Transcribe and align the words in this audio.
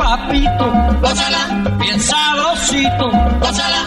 papito, 0.00 0.66
gózala, 1.02 1.42
bien 1.78 2.00
sabrosito, 2.00 3.06
gózala, 3.42 3.80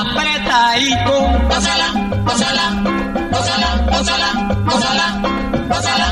apretadito, 0.00 1.14
gózala, 1.50 1.88
gózala, 2.26 2.64
gózala, 3.32 3.68
gózala, 3.92 4.28
gózala, 4.64 5.06
gózala. 5.20 5.38
Gózala. 5.68 6.07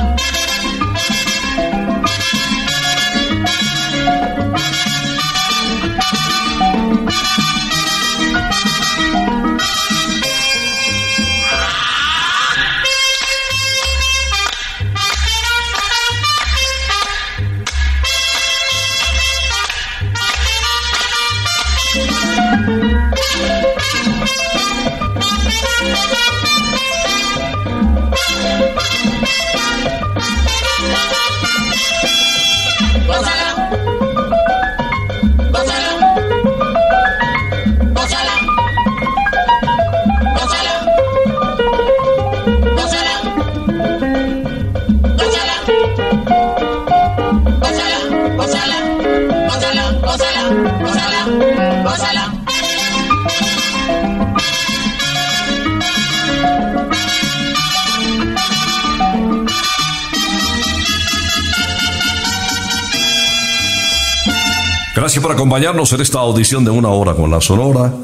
Gracias 65.06 65.22
por 65.22 65.31
acompañarnos 65.31 65.93
en 65.93 66.00
esta 66.00 66.19
audición 66.19 66.65
de 66.65 66.72
una 66.72 66.89
hora 66.89 67.15
con 67.15 67.31
la 67.31 67.41
Sonora. 67.41 67.94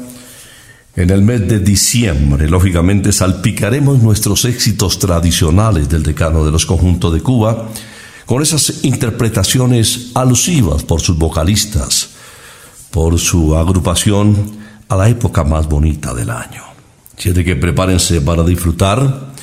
En 0.95 1.09
el 1.09 1.21
mes 1.21 1.45
de 1.49 1.59
diciembre, 1.59 2.47
lógicamente, 2.49 3.11
salpicaremos 3.11 4.01
nuestros 4.01 4.45
éxitos 4.45 4.99
tradicionales 4.99 5.89
del 5.89 6.01
decano 6.01 6.45
de 6.45 6.51
los 6.51 6.65
conjuntos 6.65 7.13
de 7.13 7.19
Cuba 7.19 7.67
con 8.25 8.41
esas 8.41 8.85
interpretaciones 8.85 10.11
alusivas 10.15 10.83
por 10.83 11.01
sus 11.01 11.17
vocalistas, 11.17 12.11
por 12.89 13.19
su 13.19 13.53
agrupación 13.57 14.53
a 14.87 14.95
la 14.95 15.09
época 15.09 15.43
más 15.43 15.67
bonita 15.67 16.13
del 16.13 16.29
año. 16.29 16.63
De 17.21 17.43
que 17.43 17.57
prepárense 17.57 18.21
para 18.21 18.43
disfrutar 18.43 19.33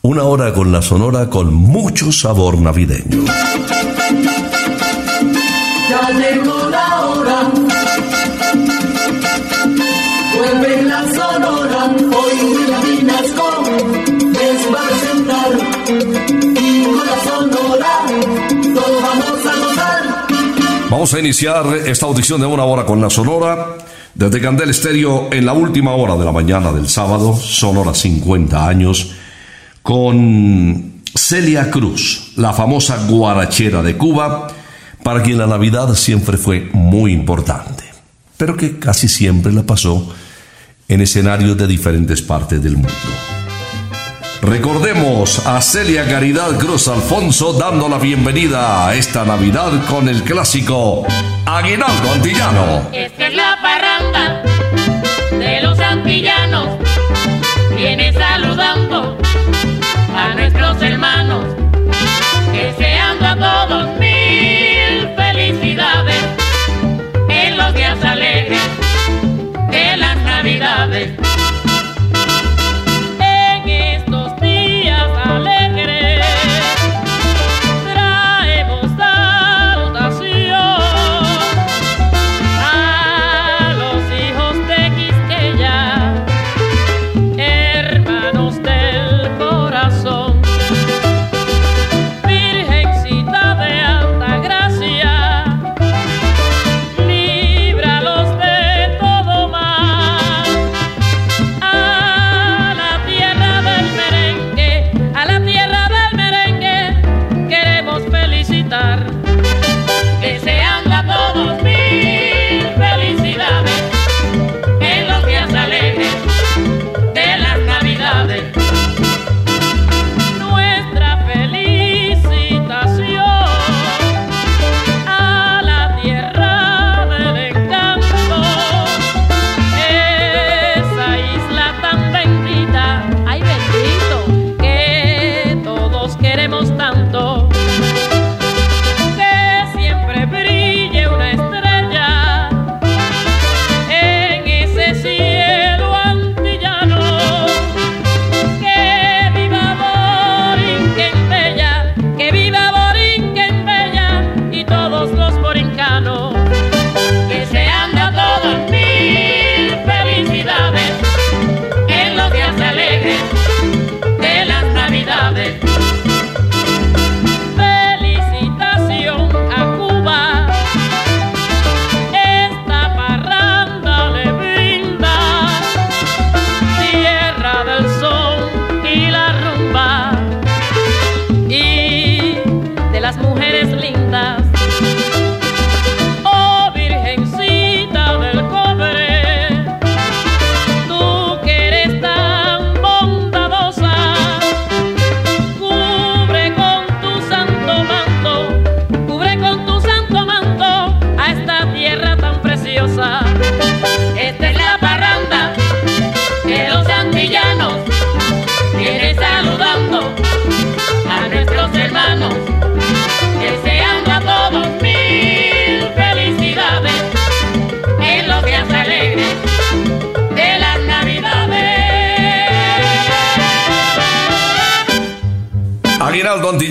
una 0.00 0.22
hora 0.22 0.54
con 0.54 0.72
la 0.72 0.80
Sonora 0.80 1.28
con 1.28 1.52
mucho 1.52 2.12
sabor 2.12 2.56
navideño. 2.56 3.26
Vamos 20.90 21.14
a 21.14 21.20
iniciar 21.20 21.66
esta 21.86 22.06
audición 22.06 22.40
de 22.40 22.46
una 22.46 22.64
hora 22.64 22.84
con 22.84 23.00
la 23.00 23.10
Sonora. 23.10 23.76
Desde 24.14 24.40
Candel 24.40 24.70
Estéreo 24.70 25.28
en 25.30 25.46
la 25.46 25.52
última 25.52 25.92
hora 25.92 26.16
de 26.16 26.24
la 26.24 26.32
mañana 26.32 26.72
del 26.72 26.88
sábado, 26.88 27.36
Sonora 27.36 27.94
50 27.94 28.66
años, 28.66 29.12
con 29.82 31.02
Celia 31.14 31.70
Cruz, 31.70 32.32
la 32.36 32.52
famosa 32.52 33.06
guarachera 33.06 33.82
de 33.82 33.96
Cuba, 33.96 34.48
para 35.08 35.22
quien 35.22 35.38
la 35.38 35.46
Navidad 35.46 35.94
siempre 35.94 36.36
fue 36.36 36.68
muy 36.74 37.14
importante, 37.14 37.82
pero 38.36 38.58
que 38.58 38.78
casi 38.78 39.08
siempre 39.08 39.50
la 39.50 39.62
pasó 39.62 40.14
en 40.86 41.00
escenarios 41.00 41.56
de 41.56 41.66
diferentes 41.66 42.20
partes 42.20 42.62
del 42.62 42.74
mundo. 42.74 42.92
Recordemos 44.42 45.46
a 45.46 45.62
Celia 45.62 46.06
Caridad 46.06 46.58
Cruz 46.58 46.88
Alfonso 46.88 47.54
dando 47.54 47.88
la 47.88 47.96
bienvenida 47.96 48.86
a 48.86 48.96
esta 48.96 49.24
Navidad 49.24 49.82
con 49.86 50.10
el 50.10 50.24
clásico 50.24 51.06
Aguinaldo 51.46 52.12
Antillano. 52.12 52.90
Esta 52.92 53.28
es 53.28 53.34
la 53.34 53.56
parranda 53.62 54.42
de 55.38 55.62
los 55.62 55.80
antillanos. 55.80 56.80
Viene 57.74 58.12
saludando 58.12 59.16
a 60.14 60.34
nuestros 60.34 60.82
hermanos, 60.82 61.46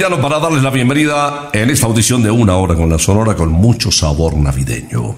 Soriano 0.08 0.24
para 0.24 0.40
darles 0.40 0.64
la 0.64 0.70
bienvenida 0.70 1.50
en 1.52 1.70
esta 1.70 1.86
audición 1.86 2.24
de 2.24 2.32
una 2.32 2.56
hora 2.56 2.76
con 2.76 2.90
la 2.90 2.98
Sonora 2.98 3.36
con 3.36 3.52
mucho 3.52 3.92
sabor 3.92 4.38
navideño. 4.38 5.18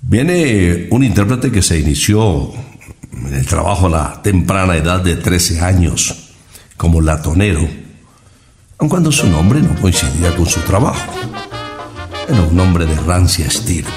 Viene 0.00 0.86
un 0.90 1.04
intérprete 1.04 1.52
que 1.52 1.60
se 1.60 1.78
inició 1.78 2.50
en 3.12 3.34
el 3.34 3.46
trabajo 3.46 3.88
a 3.88 3.90
la 3.90 4.22
temprana 4.22 4.74
edad 4.74 5.00
de 5.00 5.16
13 5.16 5.60
años 5.60 6.32
como 6.78 7.02
latonero, 7.02 7.68
aun 8.78 8.88
cuando 8.88 9.12
su 9.12 9.26
nombre 9.26 9.60
no 9.60 9.74
coincidía 9.78 10.34
con 10.34 10.46
su 10.46 10.60
trabajo. 10.60 11.12
Era 12.26 12.40
un 12.40 12.58
hombre 12.58 12.86
de 12.86 12.96
rancia 12.96 13.44
estirpe. 13.44 13.90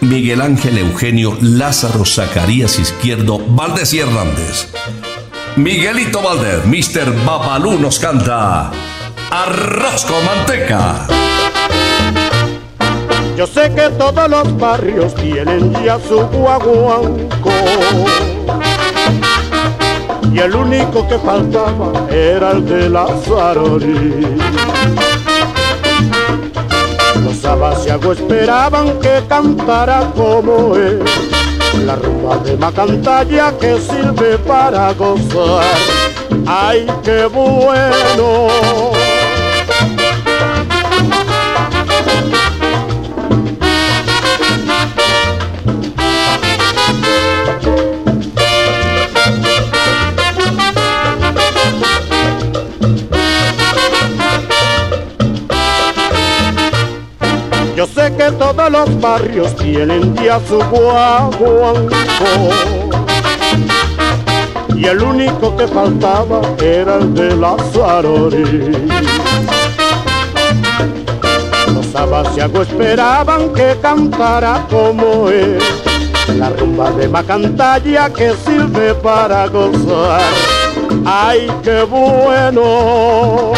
Miguel 0.00 0.40
Ángel 0.40 0.78
Eugenio 0.78 1.38
Lázaro 1.40 2.04
Zacarías 2.04 2.80
Izquierdo 2.80 3.38
Valdés 3.38 3.94
y 3.94 4.00
Hernández. 4.00 4.66
Miguelito 5.56 6.22
Valdés, 6.22 6.64
Mr. 6.64 7.12
Babalú 7.24 7.78
nos 7.78 7.98
canta 7.98 8.70
Arroz 9.30 10.04
con 10.04 10.24
manteca. 10.24 11.06
Yo 13.36 13.46
sé 13.46 13.72
que 13.74 13.90
todos 13.90 14.28
los 14.28 14.56
barrios 14.58 15.14
tienen 15.14 15.72
ya 15.84 15.98
su 15.98 16.20
guaguanco. 16.20 17.50
Y 20.32 20.38
el 20.38 20.54
único 20.54 21.06
que 21.08 21.18
faltaba 21.18 22.06
era 22.10 22.52
el 22.52 22.66
de 22.66 22.88
la 22.88 23.06
Zarori. 23.24 24.36
Los 27.24 27.44
abasiagos 27.44 28.18
esperaban 28.18 28.98
que 29.00 29.22
cantara 29.28 30.10
como 30.14 30.76
él. 30.76 31.02
La 31.86 31.96
rumba 31.96 32.36
de 32.38 32.56
Macantalla 32.56 33.52
que 33.58 33.80
sirve 33.80 34.38
para 34.38 34.92
gozar. 34.92 35.64
¡Ay, 36.46 36.86
qué 37.02 37.26
bueno! 37.26 38.99
Que 58.16 58.32
todos 58.32 58.70
los 58.70 59.00
barrios 59.00 59.54
tienen 59.56 60.14
ya 60.16 60.40
su 60.40 60.58
guaguanco. 60.58 61.94
Y 64.76 64.86
el 64.86 65.02
único 65.02 65.56
que 65.56 65.66
faltaba 65.68 66.40
era 66.62 66.96
el 66.96 67.12
de 67.12 67.36
la 67.36 67.56
Zarori 67.72 68.88
Los 71.74 71.94
abasiagos 71.94 72.68
esperaban 72.68 73.52
que 73.52 73.76
cantara 73.82 74.66
como 74.70 75.28
él. 75.28 75.58
La 76.38 76.50
rumba 76.50 76.90
de 76.92 77.08
Macantalla 77.08 78.10
que 78.10 78.32
sirve 78.46 78.94
para 78.94 79.46
gozar. 79.48 80.22
¡Ay, 81.04 81.50
qué 81.62 81.82
bueno! 81.82 83.52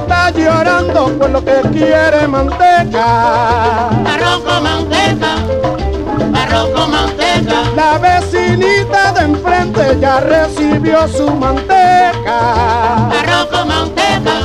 Está 0.00 0.30
llorando 0.30 1.06
por 1.18 1.30
lo 1.30 1.44
que 1.44 1.60
quiere 1.72 2.26
manteca. 2.28 3.88
Arroz 4.14 4.40
con 4.46 4.62
manteca, 4.62 5.32
arroz 6.42 6.68
con 6.74 6.90
manteca, 6.90 7.56
La 7.76 7.98
vecinita 7.98 9.12
de 9.12 9.20
enfrente 9.22 9.98
ya 10.00 10.20
recibió 10.20 11.06
su 11.08 11.30
manteca. 11.30 12.38
arroz 13.20 13.46
con 13.52 13.68
manteca, 13.68 14.36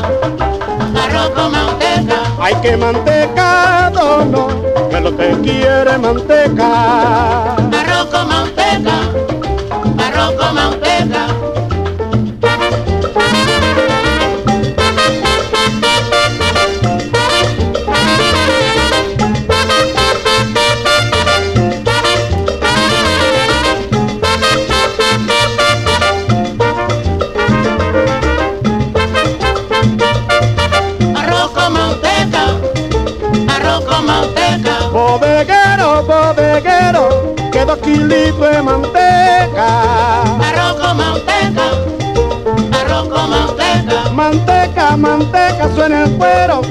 arroz 1.04 1.30
con 1.36 1.52
manteca, 1.52 2.18
Hay 2.40 2.56
que 2.56 2.78
mantecado 2.78 4.26
no, 4.26 4.48
que 4.90 5.00
lo 5.00 5.16
que 5.16 5.30
quiere 5.44 5.98
manteca. 5.98 7.56
arroz 7.56 8.06
con 8.12 8.28
manteca, 8.28 8.96
arroz 10.06 10.32
con 10.40 10.56
manteca. 10.56 11.28
Kilitos 37.94 38.52
de 38.52 38.62
manteca. 38.62 40.24
arroz 40.48 40.74
con 40.82 40.98
manteca, 40.98 41.66
arroz 42.80 43.08
con 43.10 43.30
manteca, 43.30 44.10
Manteca, 44.12 44.98
manteca, 44.98 45.70
suena 45.76 46.04
el 46.04 46.12
cuero, 46.18 46.62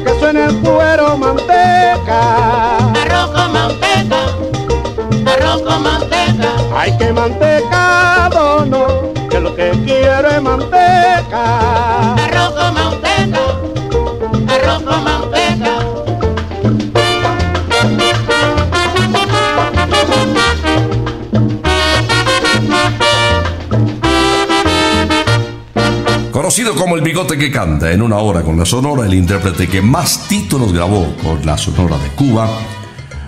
bigote 27.12 27.37
que 27.37 27.50
canta 27.50 27.92
en 27.92 28.00
una 28.00 28.16
hora 28.16 28.40
con 28.40 28.59
la 28.59 28.64
Sonora, 28.64 29.04
el 29.04 29.12
intérprete 29.12 29.69
que 29.69 29.83
más 29.83 30.26
títulos 30.28 30.73
grabó 30.73 31.14
con 31.23 31.45
la 31.45 31.59
Sonora 31.59 31.99
de 31.99 32.09
Cuba, 32.12 32.49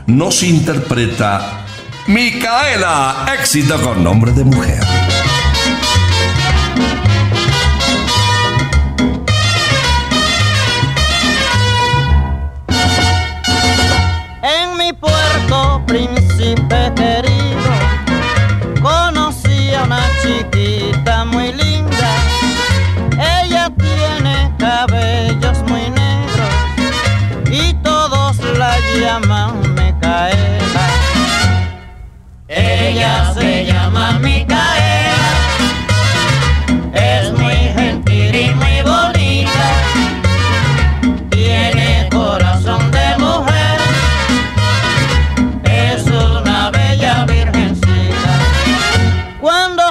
nos 0.07 0.43
interpreta 0.43 1.67
Micaela, 2.07 3.27
éxito 3.39 3.79
con 3.83 4.03
nombre 4.03 4.33
de 4.33 4.45
mujer. 4.45 4.84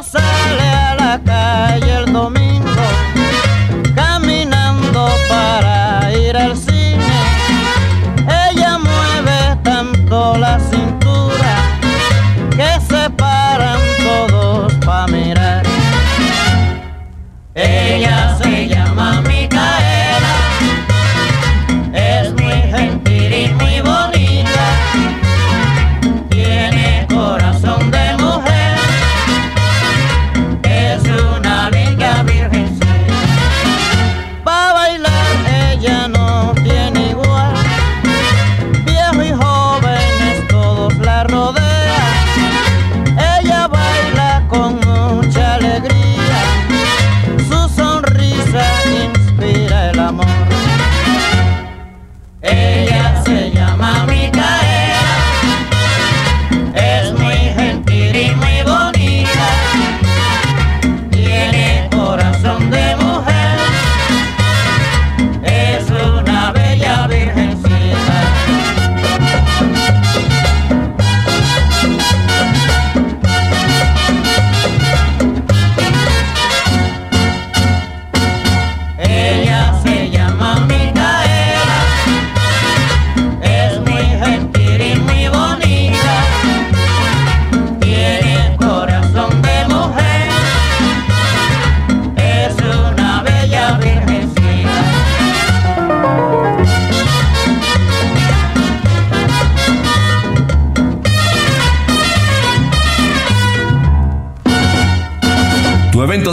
dançar. 0.02 0.33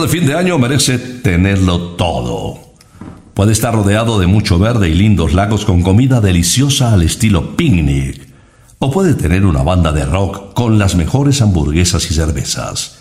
Fin 0.09 0.27
de 0.27 0.35
año 0.35 0.59
merece 0.59 0.99
tenerlo 0.99 1.81
todo. 1.97 2.59
Puede 3.33 3.53
estar 3.53 3.75
rodeado 3.75 4.21
de 4.21 4.27
mucho 4.27 4.59
verde 4.59 4.91
y 4.91 4.95
lindos 4.95 5.33
lagos 5.33 5.65
con 5.65 5.83
comida 5.83 6.21
deliciosa 6.21 6.93
al 6.93 7.03
estilo 7.03 7.57
picnic. 7.57 8.29
O 8.79 8.91
puede 8.91 9.15
tener 9.15 9.47
una 9.47 9.63
banda 9.63 9.93
de 9.93 10.05
rock 10.05 10.53
con 10.53 10.79
las 10.79 10.97
mejores 10.97 11.41
hamburguesas 11.41 12.11
y 12.11 12.15
cervezas. 12.15 12.99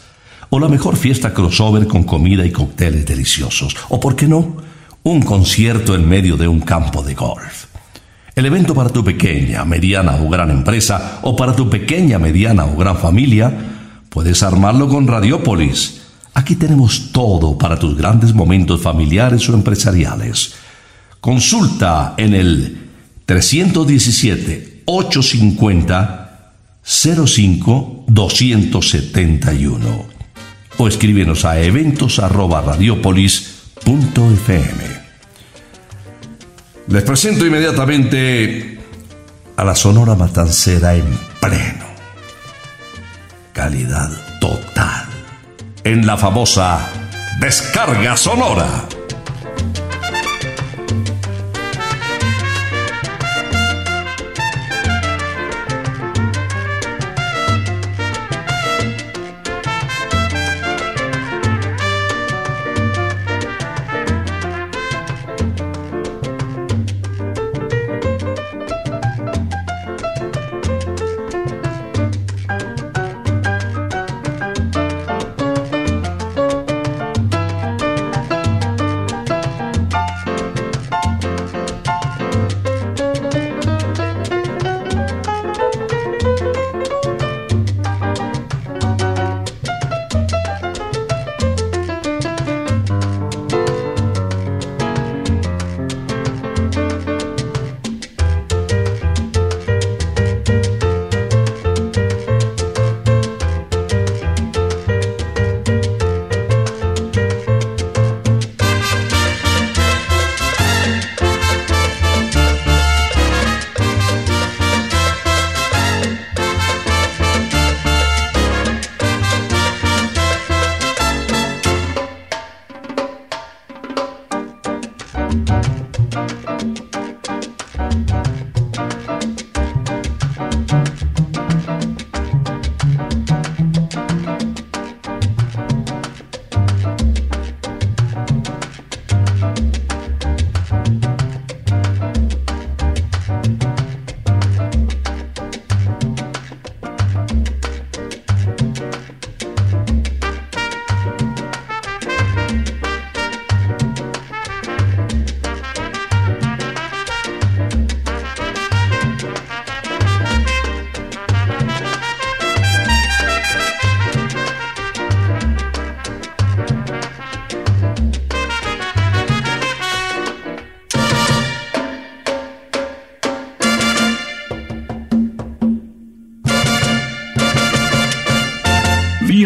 O 0.50 0.59
la 0.59 0.69
mejor 0.69 0.95
fiesta 0.95 1.33
crossover 1.33 1.86
con 1.86 2.03
comida 2.03 2.45
y 2.45 2.51
cócteles 2.51 3.05
deliciosos. 3.05 3.75
O, 3.89 4.00
por 4.00 4.15
qué 4.15 4.27
no, 4.27 4.55
un 5.03 5.21
concierto 5.21 5.95
en 5.95 6.07
medio 6.07 6.38
de 6.38 6.48
un 6.48 6.62
campo 6.62 7.03
de 7.03 7.13
golf. 7.13 7.65
El 8.36 8.45
evento 8.45 8.74
para 8.74 8.89
tu 8.89 9.03
pequeña, 9.03 9.65
mediana 9.65 10.15
o 10.15 10.29
gran 10.29 10.50
empresa 10.50 11.19
o 11.24 11.36
para 11.36 11.55
tu 11.55 11.69
pequeña, 11.69 12.19
mediana 12.19 12.65
o 12.65 12.77
gran 12.77 12.98
familia, 12.98 13.51
puedes 14.09 14.43
armarlo 14.43 14.88
con 14.88 15.07
Radiopolis. 15.07 15.99
Aquí 16.33 16.55
tenemos 16.55 17.12
todo 17.12 17.57
para 17.57 17.77
tus 17.77 17.98
grandes 17.98 18.33
momentos 18.33 18.81
familiares 18.81 19.50
o 19.50 19.53
empresariales. 19.53 20.53
Consulta 21.19 22.13
en 22.17 22.33
el 22.33 22.89
317 23.25 24.83
850 24.86 26.53
05 26.83 28.05
271 28.07 30.05
o 30.77 30.88
escríbenos 30.88 31.45
a 31.45 31.59
eventos 31.59 32.19
arroba 32.19 32.62
radiopolis.fm. 32.62 35.00
Les 36.88 37.03
presento 37.03 37.45
inmediatamente 37.45 38.79
a 39.57 39.63
la 39.63 39.75
Sonora 39.75 40.15
Matancera 40.15 40.95
en 40.95 41.05
pleno. 41.41 41.86
Calidad 43.53 44.09
total. 44.39 45.09
En 45.89 46.05
la 46.05 46.15
famosa 46.17 46.88
Descarga 47.39 48.15
Sonora. 48.15 48.99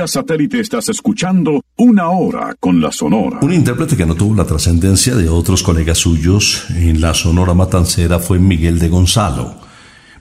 Satélite 0.08 0.60
estás 0.60 0.90
escuchando 0.90 1.64
Una 1.78 2.10
Hora 2.10 2.56
con 2.60 2.82
la 2.82 2.92
Sonora. 2.92 3.40
Un 3.42 3.54
intérprete 3.54 3.98
que 3.98 4.06
no 4.06 4.16
tuvo 4.16 4.36
la 4.36 4.46
trascendencia 4.46 5.16
de 5.16 5.30
otros 5.30 5.64
colegas 5.64 5.98
suyos 5.98 6.66
en 6.70 7.02
la 7.02 7.14
Sonora 7.14 7.54
Matancera 7.54 8.20
fue 8.20 8.40
Miguel 8.40 8.80
de 8.80 8.90
Gonzalo. 8.90 9.56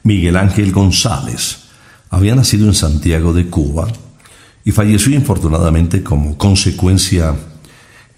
Miguel 0.02 0.36
Ángel 0.36 0.72
González 0.72 1.58
había 2.10 2.34
nacido 2.34 2.66
en 2.66 2.74
Santiago 2.74 3.32
de 3.32 3.48
Cuba 3.48 3.88
y 4.64 4.72
falleció 4.72 5.14
infortunadamente 5.14 6.02
como 6.02 6.36
consecuencia 6.36 7.34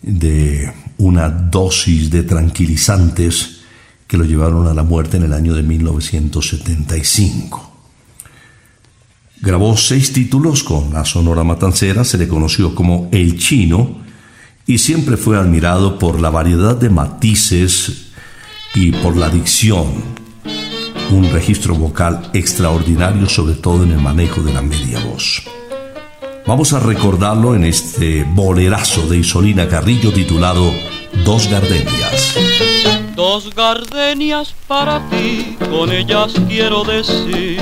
de 0.03 0.73
una 0.99 1.29
dosis 1.29 2.11
de 2.11 2.23
tranquilizantes 2.23 3.61
que 4.07 4.17
lo 4.17 4.25
llevaron 4.25 4.67
a 4.67 4.75
la 4.75 4.83
muerte 4.83 5.17
en 5.17 5.23
el 5.25 5.33
año 5.33 5.55
de 5.55 5.62
1975. 5.62 7.74
Grabó 9.45 9.77
seis 9.77 10.11
títulos 10.15 10.65
con 10.65 10.95
la 10.95 11.05
Sonora 11.05 11.45
Matancera, 11.45 12.03
se 12.03 12.17
le 12.17 12.27
conoció 12.27 12.75
como 12.75 13.11
El 13.13 13.39
Chino 13.39 13.99
y 14.67 14.79
siempre 14.79 15.19
fue 15.19 15.37
admirado 15.37 15.99
por 15.99 16.19
la 16.19 16.31
variedad 16.31 16.75
de 16.75 16.89
matices 16.89 18.07
y 18.75 18.93
por 18.93 19.19
la 19.19 19.29
dicción. 19.29 19.85
Un 21.11 21.31
registro 21.31 21.75
vocal 21.75 22.31
extraordinario, 22.33 23.29
sobre 23.29 23.57
todo 23.57 23.83
en 23.83 23.91
el 23.91 24.01
manejo 24.01 24.41
de 24.41 24.55
la 24.55 24.63
media 24.63 24.99
voz. 25.01 25.43
Vamos 26.47 26.73
a 26.73 26.81
recordarlo 26.81 27.55
en 27.55 27.65
este 27.65 28.25
bolerazo 28.25 29.07
de 29.09 29.19
Isolina 29.19 29.69
Carrillo 29.69 30.11
titulado 30.11 30.73
Dos 31.23 31.51
Gardenias. 31.51 32.35
Dos 33.15 33.55
gardenias 33.55 34.55
para 34.67 35.07
ti, 35.11 35.59
con 35.71 35.93
ellas 35.93 36.33
quiero 36.49 36.83
decir 36.83 37.61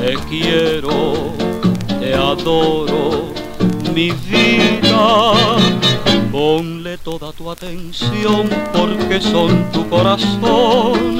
te 0.00 0.14
quiero, 0.28 1.34
te 2.00 2.14
adoro, 2.14 3.32
mi 3.94 4.10
vida. 4.10 5.32
Ponle 6.32 6.96
toda 6.98 7.32
tu 7.32 7.50
atención 7.50 8.48
porque 8.72 9.20
son 9.20 9.70
tu 9.72 9.88
corazón 9.88 11.18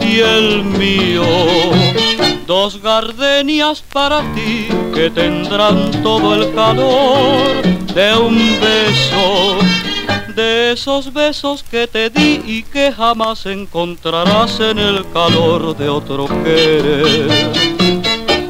y 0.00 0.20
el 0.20 0.64
mío. 0.64 1.24
Dos 2.46 2.80
gardenias 2.80 3.82
para 3.92 4.20
ti 4.34 4.68
que 4.94 5.10
tendrán 5.10 5.90
todo 6.02 6.34
el 6.34 6.54
calor 6.54 7.62
de 7.94 8.16
un 8.16 8.36
beso 8.60 9.58
de 10.34 10.72
esos 10.72 11.12
besos 11.12 11.62
que 11.62 11.86
te 11.86 12.08
di 12.08 12.40
y 12.46 12.62
que 12.62 12.90
jamás 12.90 13.44
encontrarás 13.44 14.60
en 14.60 14.78
el 14.78 15.04
calor 15.12 15.76
de 15.76 15.88
otro 15.90 16.26
querer. 16.26 17.81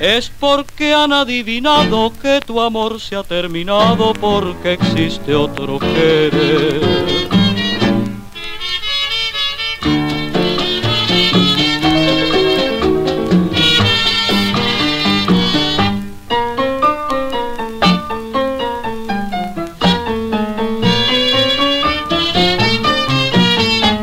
es 0.00 0.30
porque 0.38 0.94
han 0.94 1.12
adivinado 1.12 2.12
que 2.22 2.40
tu 2.40 2.60
amor 2.60 3.00
se 3.00 3.16
ha 3.16 3.22
terminado 3.22 4.12
porque 4.12 4.74
existe 4.74 5.34
otro 5.34 5.78
querer. 5.78 6.80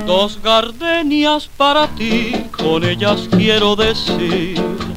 Dos 0.06 0.42
gardenias 0.42 1.48
para 1.56 1.88
ti, 1.96 2.34
con 2.52 2.84
ellas 2.84 3.30
quiero 3.32 3.76
decir 3.76 4.95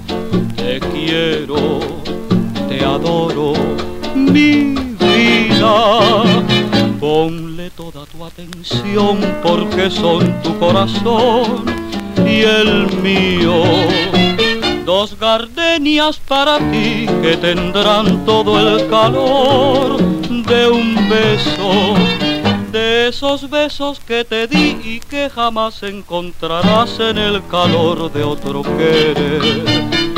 te 0.79 0.88
quiero, 0.91 1.81
te 2.69 2.85
adoro, 2.85 3.53
mi 4.14 4.75
vida. 5.01 6.23
Ponle 7.01 7.71
toda 7.71 8.05
tu 8.07 8.25
atención 8.25 9.19
porque 9.43 9.91
son 9.91 10.43
tu 10.43 10.59
corazón 10.59 11.64
y 12.27 12.43
el 12.43 12.93
mío. 13.03 13.62
Dos 14.85 15.19
gardenias 15.19 16.19
para 16.19 16.59
ti 16.59 17.07
que 17.23 17.37
tendrán 17.37 18.25
todo 18.25 18.59
el 18.59 18.88
calor 18.88 19.99
de 20.29 20.69
un 20.69 20.95
beso. 21.09 21.95
De 22.73 23.09
esos 23.09 23.49
besos 23.49 24.01
que 24.01 24.25
te 24.25 24.47
di 24.47 24.77
y 24.85 25.01
que 25.01 25.31
jamás 25.31 25.83
encontrarás 25.83 27.01
en 27.01 27.19
el 27.19 27.43
calor 27.49 28.12
de 28.12 28.23
otro 28.23 28.62
querer 28.62 30.17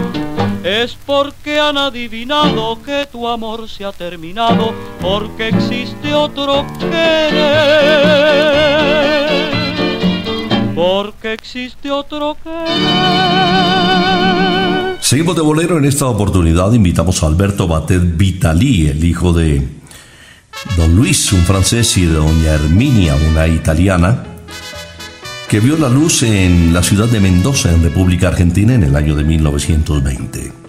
es 0.71 0.97
porque 1.05 1.59
han 1.59 1.77
adivinado 1.77 2.81
que 2.83 3.05
tu 3.11 3.27
amor 3.27 3.67
se 3.67 3.83
ha 3.83 3.91
terminado, 3.91 4.73
porque 5.01 5.49
existe 5.49 6.13
otro 6.13 6.65
querer, 6.79 7.51
porque 10.73 11.33
existe 11.33 11.91
otro 11.91 12.37
querer. 12.41 12.69
Seguimos 15.01 15.35
de 15.35 15.41
bolero 15.41 15.77
en 15.77 15.83
esta 15.83 16.05
oportunidad. 16.05 16.71
Invitamos 16.71 17.21
a 17.21 17.27
Alberto 17.27 17.67
Batet 17.67 18.15
Vitali, 18.15 18.87
el 18.87 19.03
hijo 19.03 19.33
de 19.33 19.67
don 20.77 20.95
Luis, 20.95 21.33
un 21.33 21.41
francés, 21.41 21.97
y 21.97 22.05
de 22.05 22.13
doña 22.13 22.53
Herminia, 22.53 23.17
una 23.29 23.45
italiana, 23.45 24.23
que 25.49 25.59
vio 25.59 25.75
la 25.75 25.89
luz 25.89 26.23
en 26.23 26.73
la 26.73 26.81
ciudad 26.81 27.09
de 27.09 27.19
Mendoza, 27.19 27.73
en 27.73 27.83
República 27.83 28.29
Argentina, 28.29 28.73
en 28.73 28.83
el 28.83 28.95
año 28.95 29.17
de 29.17 29.25
1920. 29.25 30.60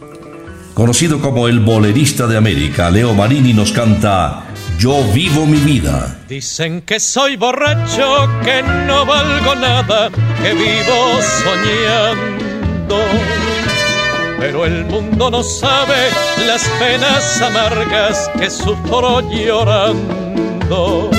Conocido 0.75 1.21
como 1.21 1.49
el 1.49 1.61
bolerista 1.61 2.27
de 2.27 2.39
América, 2.39 2.91
Leo 2.91 3.13
Marini 3.13 3.53
nos 3.53 3.73
canta 3.73 4.45
Yo 4.79 5.05
vivo 5.13 5.45
mi 5.45 5.59
vida. 5.59 6.19
Dicen 6.27 6.81
que 6.81 6.99
soy 6.99 7.37
borracho, 7.37 8.27
que 8.43 8.63
no 8.87 9.05
valgo 9.05 9.55
nada, 9.55 10.11
que 10.43 10.55
vivo 10.55 11.21
soñando. 11.45 12.97
Pero 14.41 14.65
el 14.65 14.87
mundo 14.87 15.31
no 15.31 15.43
sabe 15.43 16.09
las 16.47 16.67
penas 16.79 17.43
amargas 17.43 18.31
que 18.39 18.49
sufro 18.49 19.21
llorando. 19.31 21.11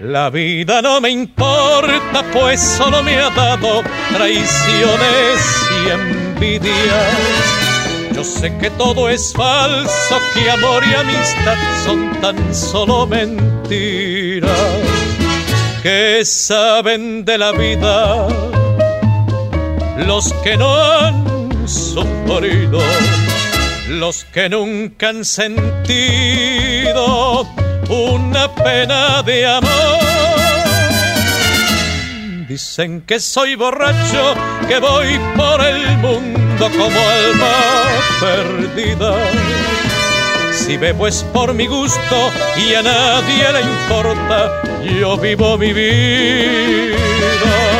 La 0.00 0.28
vida 0.28 0.82
no 0.82 1.00
me 1.00 1.08
importa, 1.08 2.22
pues 2.30 2.60
solo 2.60 3.02
me 3.02 3.16
ha 3.16 3.30
dado 3.30 3.82
traiciones 4.12 5.40
y 5.86 5.90
envidias. 5.90 7.63
Yo 8.14 8.22
sé 8.22 8.56
que 8.58 8.70
todo 8.70 9.08
es 9.08 9.32
falso, 9.32 10.20
que 10.32 10.48
amor 10.48 10.84
y 10.86 10.94
amistad 10.94 11.56
son 11.84 12.12
tan 12.20 12.54
solo 12.54 13.08
mentiras. 13.08 14.50
Que 15.82 16.24
saben 16.24 17.24
de 17.24 17.38
la 17.38 17.50
vida 17.50 18.28
los 19.98 20.32
que 20.44 20.56
no 20.56 20.74
han 20.74 21.68
sufrido, 21.68 22.78
los 23.88 24.24
que 24.26 24.48
nunca 24.48 25.08
han 25.08 25.24
sentido 25.24 25.84
una 27.88 28.54
pena 28.54 29.22
de 29.24 29.46
amor. 29.46 29.98
Dicen 32.48 33.00
que 33.00 33.18
soy 33.18 33.56
borracho, 33.56 34.34
que 34.68 34.78
voy 34.78 35.18
por 35.36 35.60
el 35.64 35.98
mundo 35.98 36.43
como 36.58 36.86
alma 36.86 37.84
perdida. 38.20 39.14
Si 40.52 40.76
bebo 40.76 41.06
es 41.06 41.24
por 41.32 41.54
mi 41.54 41.66
gusto 41.66 42.30
y 42.56 42.74
a 42.74 42.82
nadie 42.82 43.52
le 43.52 43.60
importa, 43.60 44.62
yo 45.00 45.16
vivo 45.16 45.58
mi 45.58 45.72
vida. 45.72 47.73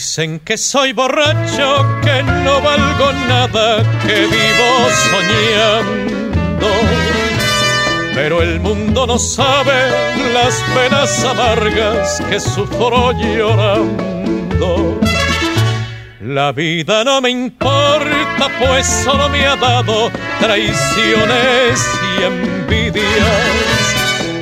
Dicen 0.00 0.40
que 0.40 0.56
soy 0.56 0.94
borracho, 0.94 1.84
que 2.00 2.22
no 2.22 2.62
valgo 2.62 3.12
nada, 3.28 3.82
que 4.02 4.14
vivo 4.34 4.88
soñando. 5.10 6.68
Pero 8.14 8.40
el 8.40 8.60
mundo 8.60 9.06
no 9.06 9.18
sabe 9.18 9.90
las 10.32 10.54
penas 10.74 11.22
amargas 11.22 12.18
que 12.30 12.40
sufro 12.40 13.12
llorando. 13.12 14.98
La 16.22 16.52
vida 16.52 17.04
no 17.04 17.20
me 17.20 17.28
importa, 17.28 18.48
pues 18.58 18.86
solo 19.04 19.28
me 19.28 19.46
ha 19.46 19.56
dado 19.56 20.10
traiciones 20.40 21.86
y 22.18 22.22
envidias. 22.22 23.59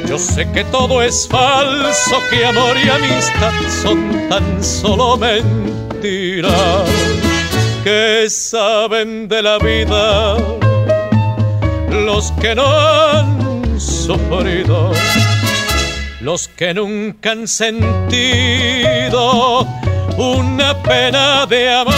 Yo 0.09 0.19
sé 0.19 0.51
que 0.53 0.65
todo 0.65 1.03
es 1.03 1.29
falso, 1.29 2.17
que 2.31 2.47
amor 2.47 2.79
y 2.83 2.89
amistad 2.89 3.53
son 3.83 4.27
tan 4.31 4.65
solo 4.65 5.19
mentiras 5.19 6.89
que 7.85 8.25
saben 8.31 9.29
de 9.29 9.43
la 9.43 9.59
vida 9.59 10.39
los 11.91 12.33
que 12.41 12.55
no 12.55 12.67
han 12.67 13.79
sufrido, 13.79 14.93
los 16.23 16.49
que 16.49 16.73
nunca 16.73 17.33
han 17.33 17.47
sentido 17.47 18.07
una 20.17 20.83
pena 20.85 21.45
de 21.45 21.71
amor. 21.71 21.95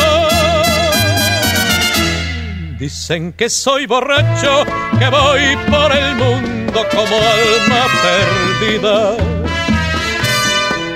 Dicen 2.77 3.33
que 3.35 3.49
soy 3.49 3.87
borracho, 3.87 4.65
que 4.99 5.09
voy 5.11 5.57
por 5.71 5.93
el 5.97 6.17
mundo 6.17 6.60
como 6.73 7.17
alma 7.17 7.87
perdida. 8.03 9.17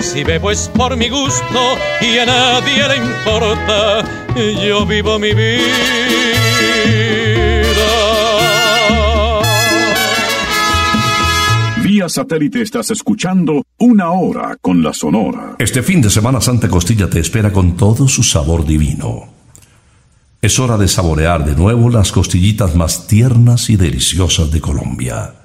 Si 0.01 0.23
bebo 0.23 0.51
es 0.51 0.69
por 0.69 0.97
mi 0.97 1.09
gusto 1.09 1.77
y 2.01 2.19
a 2.19 2.27
nadie 2.27 2.89
le 2.89 2.97
importa, 2.97 4.05
yo 4.65 4.87
vivo 4.87 5.19
mi 5.19 5.35
vida. 5.35 5.75
Vía 11.83 12.09
satélite 12.09 12.63
estás 12.63 12.91
escuchando 12.91 13.65
una 13.79 14.11
hora 14.11 14.57
con 14.61 14.83
la 14.83 14.93
Sonora. 14.93 15.57
Este 15.59 15.83
fin 15.83 16.01
de 16.01 16.11
semana 16.11 16.41
Santa 16.41 16.69
Costilla 16.69 17.11
te 17.11 17.19
espera 17.21 17.53
con 17.53 17.77
todo 17.77 18.09
su 18.09 18.23
sabor 18.23 18.65
divino. 18.65 19.29
Es 20.41 20.59
hora 20.59 20.77
de 20.77 20.89
saborear 20.89 21.45
de 21.45 21.55
nuevo 21.55 21.89
las 21.91 22.13
costillitas 22.13 22.77
más 22.77 23.07
tiernas 23.07 23.71
y 23.71 23.77
deliciosas 23.77 24.51
de 24.51 24.61
Colombia. 24.61 25.44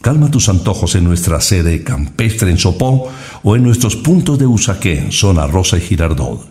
Calma 0.00 0.30
tus 0.30 0.48
antojos 0.48 0.94
en 0.94 1.02
nuestra 1.04 1.40
sede 1.40 1.82
campestre 1.82 2.50
en 2.50 2.58
Sopó 2.58 3.10
o 3.42 3.56
en 3.56 3.64
nuestros 3.64 3.96
puntos 3.96 4.38
de 4.38 4.46
Usaqué 4.46 4.96
en 4.98 5.10
zona 5.10 5.48
Rosa 5.48 5.76
y 5.76 5.80
Girardot. 5.80 6.46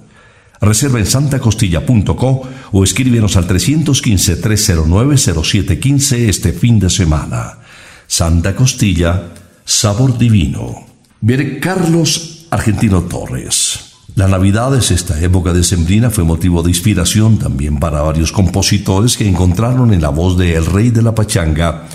Reserva 0.60 1.00
en 1.00 1.06
santacostilla.co 1.06 2.42
o 2.72 2.84
escríbenos 2.84 3.38
al 3.38 3.48
315-309-0715 3.48 6.18
este 6.28 6.52
fin 6.52 6.80
de 6.80 6.90
semana. 6.90 7.60
Santa 8.06 8.54
Costilla, 8.56 9.30
sabor 9.64 10.18
divino. 10.18 10.86
Viene 11.22 11.60
Carlos 11.60 12.48
Argentino 12.50 13.04
Torres. 13.04 13.94
La 14.16 14.28
Navidad 14.28 14.76
es 14.76 14.92
esta 14.92 15.22
época 15.22 15.54
de 15.54 15.64
sembrina 15.64 16.10
fue 16.10 16.24
motivo 16.24 16.64
de 16.64 16.72
inspiración 16.72 17.38
también 17.38 17.80
para 17.80 18.02
varios 18.02 18.32
compositores 18.32 19.16
que 19.16 19.30
encontraron 19.30 19.94
en 19.94 20.02
la 20.02 20.10
voz 20.10 20.36
de 20.38 20.56
El 20.56 20.66
Rey 20.66 20.90
de 20.90 21.04
la 21.04 21.14
Pachanga 21.14 21.86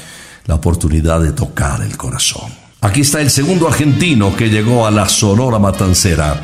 la 0.46 0.54
oportunidad 0.56 1.20
de 1.20 1.32
tocar 1.32 1.82
el 1.82 1.96
corazón. 1.96 2.50
Aquí 2.80 3.02
está 3.02 3.20
el 3.20 3.30
segundo 3.30 3.68
argentino 3.68 4.34
que 4.34 4.50
llegó 4.50 4.86
a 4.86 4.90
la 4.90 5.08
Sonora 5.08 5.58
Matancera, 5.58 6.40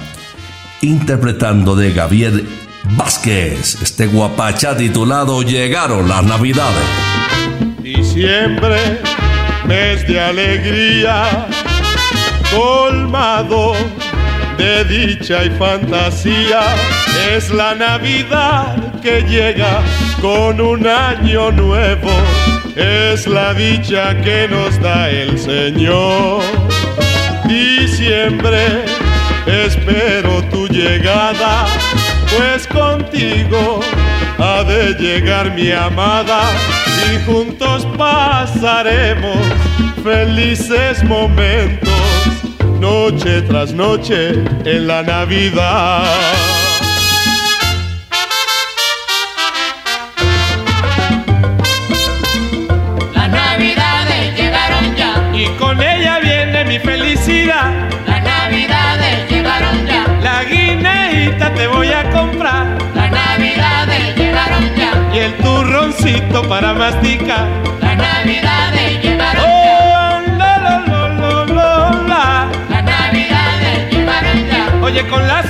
interpretando 0.83 1.75
de 1.75 1.93
Gabriel 1.93 2.49
Vázquez, 2.97 3.83
este 3.83 4.07
guapachá 4.07 4.77
titulado 4.77 5.43
Llegaron 5.43 6.09
las 6.09 6.23
Navidades. 6.23 6.85
Diciembre, 7.83 9.01
mes 9.67 10.07
de 10.07 10.21
alegría, 10.21 11.49
colmado 12.55 13.73
de 14.57 14.85
dicha 14.85 15.45
y 15.45 15.51
fantasía. 15.51 16.61
Es 17.35 17.51
la 17.51 17.75
Navidad 17.75 19.01
que 19.01 19.23
llega 19.23 19.83
con 20.21 20.61
un 20.61 20.87
año 20.87 21.51
nuevo. 21.51 22.11
Es 22.77 23.27
la 23.27 23.55
dicha 23.55 24.21
que 24.23 24.49
nos 24.49 24.81
da 24.81 25.11
el 25.11 25.39
Señor. 25.39 26.43
Diciembre, 27.47 28.85
espero 29.47 30.43
tu 30.51 30.67
llegada, 30.69 31.67
pues 32.37 32.67
contigo 32.67 33.81
ha 34.39 34.63
de 34.65 34.95
llegar 34.95 35.55
mi 35.55 35.73
amada 35.73 36.43
y 37.11 37.25
juntos 37.25 37.87
pasaremos 37.97 39.39
felices 40.03 41.03
momentos 41.05 41.89
noche 42.81 43.43
tras 43.43 43.73
noche 43.73 44.31
en 44.65 44.87
la 44.87 45.03
Navidad. 45.03 46.05
Para 66.49 66.73
masticar. 66.73 67.47
Las 67.81 67.97
navidades 67.99 69.03
llegaron 69.03 69.45
oh, 69.45 69.69
ya. 74.51 74.79
Oye, 74.83 75.07
con 75.07 75.29
la 75.29 75.43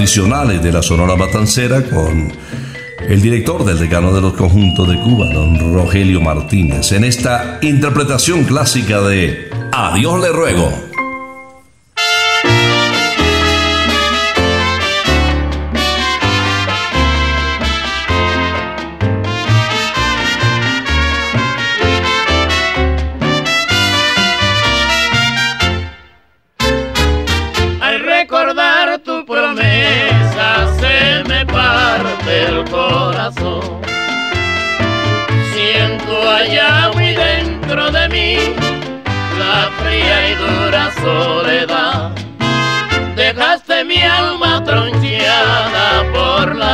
tradicionales 0.00 0.62
de 0.62 0.72
la 0.72 0.80
Sonora 0.80 1.14
Matancera 1.14 1.82
con 1.82 2.32
el 3.06 3.20
director 3.20 3.66
del 3.66 3.78
decano 3.78 4.14
de 4.14 4.22
los 4.22 4.32
conjuntos 4.32 4.88
de 4.88 4.98
Cuba, 4.98 5.26
don 5.30 5.74
Rogelio 5.74 6.22
Martínez, 6.22 6.92
en 6.92 7.04
esta 7.04 7.58
interpretación 7.60 8.44
clásica 8.44 9.02
de 9.02 9.50
Adiós 9.72 10.18
le 10.22 10.30
ruego. 10.30 10.89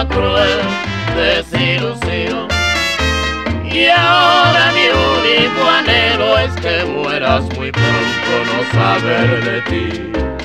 Cruel 0.05 0.61
desilusión. 1.17 2.49
Y 3.65 3.87
ahora 3.89 4.73
mi 4.73 4.89
único 4.89 5.71
anhelo 5.71 6.39
es 6.39 6.53
que 6.61 6.85
mueras 6.85 7.43
muy 7.57 7.73
pronto, 7.73 8.33
no 8.53 8.79
saber 8.79 9.45
de 9.45 9.61
ti. 9.63 10.36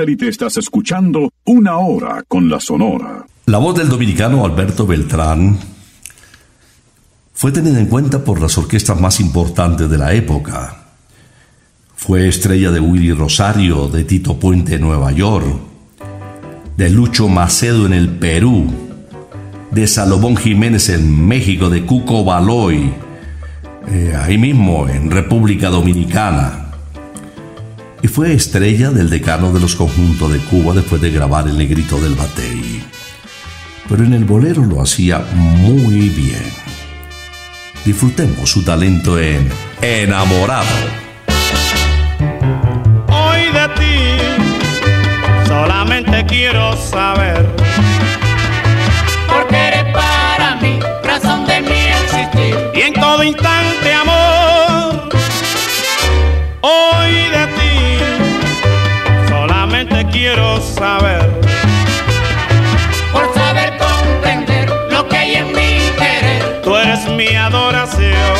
Satélite 0.00 0.28
estás 0.28 0.56
escuchando 0.56 1.30
una 1.44 1.76
hora 1.76 2.24
con 2.26 2.48
la 2.48 2.58
Sonora. 2.58 3.26
La 3.44 3.58
voz 3.58 3.74
del 3.74 3.90
dominicano 3.90 4.46
Alberto 4.46 4.86
Beltrán 4.86 5.58
fue 7.34 7.52
tenida 7.52 7.78
en 7.78 7.84
cuenta 7.84 8.24
por 8.24 8.40
las 8.40 8.56
orquestas 8.56 8.98
más 8.98 9.20
importantes 9.20 9.90
de 9.90 9.98
la 9.98 10.14
época. 10.14 10.86
Fue 11.94 12.28
estrella 12.28 12.70
de 12.70 12.80
Willy 12.80 13.12
Rosario, 13.12 13.88
de 13.88 14.04
Tito 14.04 14.38
Puente 14.38 14.76
en 14.76 14.80
Nueva 14.80 15.12
York, 15.12 15.44
de 16.78 16.88
Lucho 16.88 17.28
Macedo 17.28 17.84
en 17.84 17.92
el 17.92 18.08
Perú, 18.08 18.72
de 19.70 19.86
Salomón 19.86 20.38
Jiménez 20.38 20.88
en 20.88 21.28
México, 21.28 21.68
de 21.68 21.84
Cuco 21.84 22.24
Baloy, 22.24 22.90
eh, 23.86 24.14
ahí 24.18 24.38
mismo 24.38 24.88
en 24.88 25.10
República 25.10 25.68
Dominicana. 25.68 26.69
Y 28.02 28.08
fue 28.08 28.32
estrella 28.32 28.90
del 28.90 29.10
decano 29.10 29.52
de 29.52 29.60
los 29.60 29.74
conjuntos 29.74 30.32
de 30.32 30.38
Cuba 30.38 30.74
después 30.74 31.02
de 31.02 31.10
grabar 31.10 31.46
El 31.46 31.58
Negrito 31.58 32.00
del 32.00 32.14
Batey. 32.14 32.82
Pero 33.88 34.04
en 34.04 34.14
el 34.14 34.24
bolero 34.24 34.64
lo 34.64 34.80
hacía 34.80 35.18
muy 35.34 36.08
bien. 36.08 36.44
Disfrutemos 37.84 38.50
su 38.50 38.62
talento 38.62 39.18
en 39.18 39.48
Enamorado. 39.82 40.66
Hoy 43.08 43.40
de 43.52 43.68
ti 43.76 45.46
solamente 45.46 46.24
quiero 46.26 46.76
saber. 46.76 47.48
Porque 49.28 49.56
eres 49.56 49.84
para 49.92 50.56
mí 50.56 50.78
razón 51.02 51.46
de 51.46 51.60
mi 51.60 51.70
existir. 51.70 52.56
Y 52.74 52.80
en 52.80 52.94
todo 52.94 53.22
instante, 53.22 53.92
quiero 60.20 60.60
saber. 60.60 61.30
Por 63.10 63.32
saber 63.32 63.78
comprender 63.78 64.68
lo 64.90 65.08
que 65.08 65.16
hay 65.16 65.34
en 65.36 65.46
mi 65.46 65.78
querer. 65.98 66.60
Tú 66.62 66.76
eres 66.76 67.08
mi 67.08 67.34
adoración. 67.34 68.36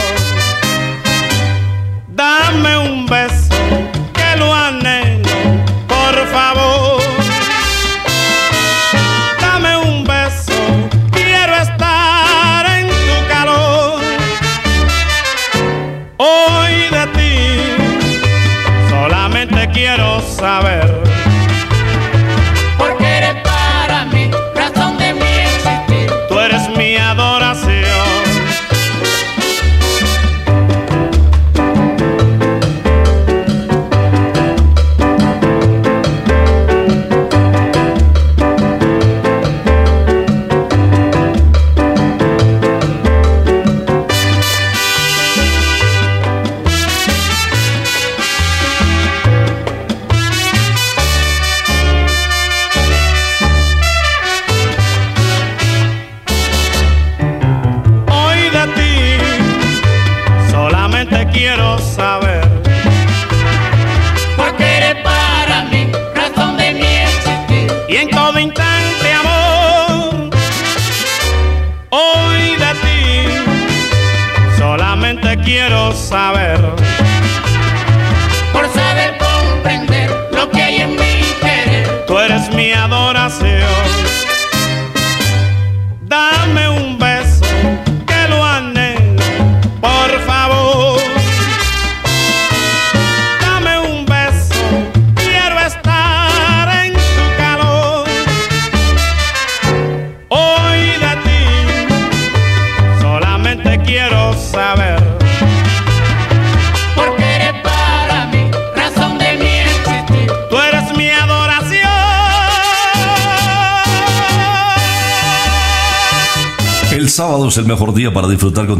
Dame 2.08 2.76
un 2.76 3.06
beso 3.06 3.56
que 4.12 4.30
lo 4.38 4.54
anhelo, 4.54 5.40
por 5.88 6.14
favor. 6.34 7.00
Dame 9.40 9.78
un 9.78 10.04
beso, 10.04 10.58
quiero 11.12 11.54
estar 11.68 12.62
en 12.78 12.88
tu 12.88 13.16
calor. 13.32 14.00
Hoy 16.18 16.74
de 16.96 17.04
ti 17.16 17.32
solamente 18.90 19.66
quiero 19.72 20.20
saber. 20.20 20.89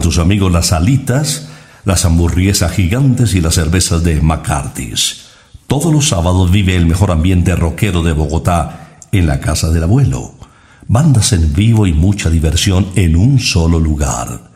Tus 0.00 0.18
amigos 0.18 0.50
las 0.50 0.72
alitas, 0.72 1.48
las 1.84 2.04
hamburguesas 2.04 2.72
gigantes 2.72 3.34
y 3.34 3.40
las 3.40 3.54
cervezas 3.54 4.02
de 4.02 4.20
McCarthy's. 4.20 5.26
Todos 5.66 5.92
los 5.92 6.08
sábados 6.08 6.50
vive 6.50 6.76
el 6.76 6.86
mejor 6.86 7.10
ambiente 7.10 7.54
rockero 7.54 8.02
de 8.02 8.12
Bogotá 8.12 8.98
en 9.12 9.26
la 9.26 9.40
casa 9.40 9.68
del 9.70 9.84
abuelo. 9.84 10.34
Bandas 10.88 11.32
en 11.32 11.52
vivo 11.52 11.86
y 11.86 11.92
mucha 11.92 12.30
diversión 12.30 12.88
en 12.96 13.14
un 13.14 13.38
solo 13.38 13.78
lugar. 13.78 14.50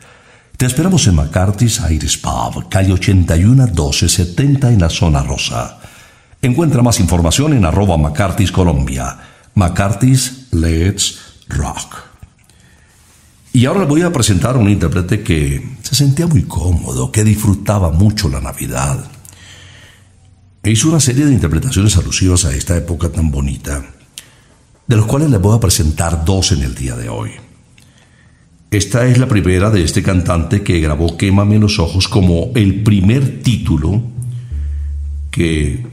Te 0.57 0.65
esperamos 0.65 1.07
en 1.07 1.15
McCarthy's 1.15 1.81
Iris 1.89 2.17
Pub, 2.17 2.67
calle 2.69 2.93
81 2.93 3.67
1270 3.67 4.71
en 4.71 4.81
la 4.81 4.89
zona 4.89 5.23
rosa. 5.23 5.79
Encuentra 6.41 6.81
más 6.81 6.99
información 6.99 7.53
en 7.53 7.65
arroba 7.65 7.97
McCarthy's 7.97 8.51
Colombia. 8.51 9.17
McCarthy's 9.53 10.47
Let's 10.51 11.19
Rock. 11.49 12.04
Y 13.55 13.67
ahora 13.67 13.79
le 13.79 13.85
voy 13.85 14.01
a 14.01 14.11
presentar 14.11 14.57
a 14.57 14.59
un 14.59 14.69
intérprete 14.69 15.23
que 15.23 15.77
se 15.81 15.95
sentía 15.95 16.27
muy 16.27 16.43
cómodo, 16.43 17.09
que 17.09 17.23
disfrutaba 17.23 17.89
mucho 17.89 18.27
la 18.27 18.41
Navidad. 18.41 19.09
E 20.61 20.71
hizo 20.71 20.89
una 20.89 20.99
serie 20.99 21.23
de 21.23 21.31
interpretaciones 21.31 21.95
alusivas 21.95 22.43
a 22.43 22.53
esta 22.53 22.75
época 22.75 23.07
tan 23.07 23.31
bonita, 23.31 23.81
de 24.85 24.95
los 24.97 25.05
cuales 25.05 25.29
le 25.29 25.37
voy 25.37 25.55
a 25.55 25.61
presentar 25.61 26.25
dos 26.25 26.51
en 26.51 26.63
el 26.63 26.75
día 26.75 26.97
de 26.97 27.07
hoy. 27.07 27.31
Esta 28.71 29.07
es 29.07 29.19
la 29.19 29.29
primera 29.29 29.69
de 29.69 29.85
este 29.85 30.03
cantante 30.03 30.61
que 30.61 30.81
grabó 30.81 31.15
Quémame 31.15 31.57
los 31.57 31.79
ojos 31.79 32.09
como 32.09 32.51
el 32.55 32.83
primer 32.83 33.41
título 33.41 34.01
que 35.31 35.87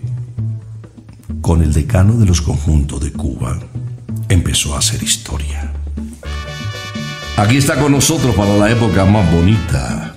con 1.41 1.63
el 1.63 1.73
decano 1.73 2.19
de 2.19 2.27
los 2.27 2.43
conjuntos 2.43 3.05
de 3.05 3.13
Cuba 3.13 3.57
empezó 4.29 4.75
a 4.75 4.79
hacer 4.79 5.01
historia. 5.01 5.82
Aquí 7.37 7.57
está 7.57 7.77
con 7.77 7.93
nosotros 7.93 8.35
para 8.35 8.55
la 8.57 8.71
época 8.71 9.05
más 9.05 9.31
bonita. 9.33 10.13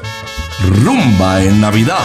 Rumba 0.70 1.42
en 1.42 1.62
Navidad. 1.62 1.98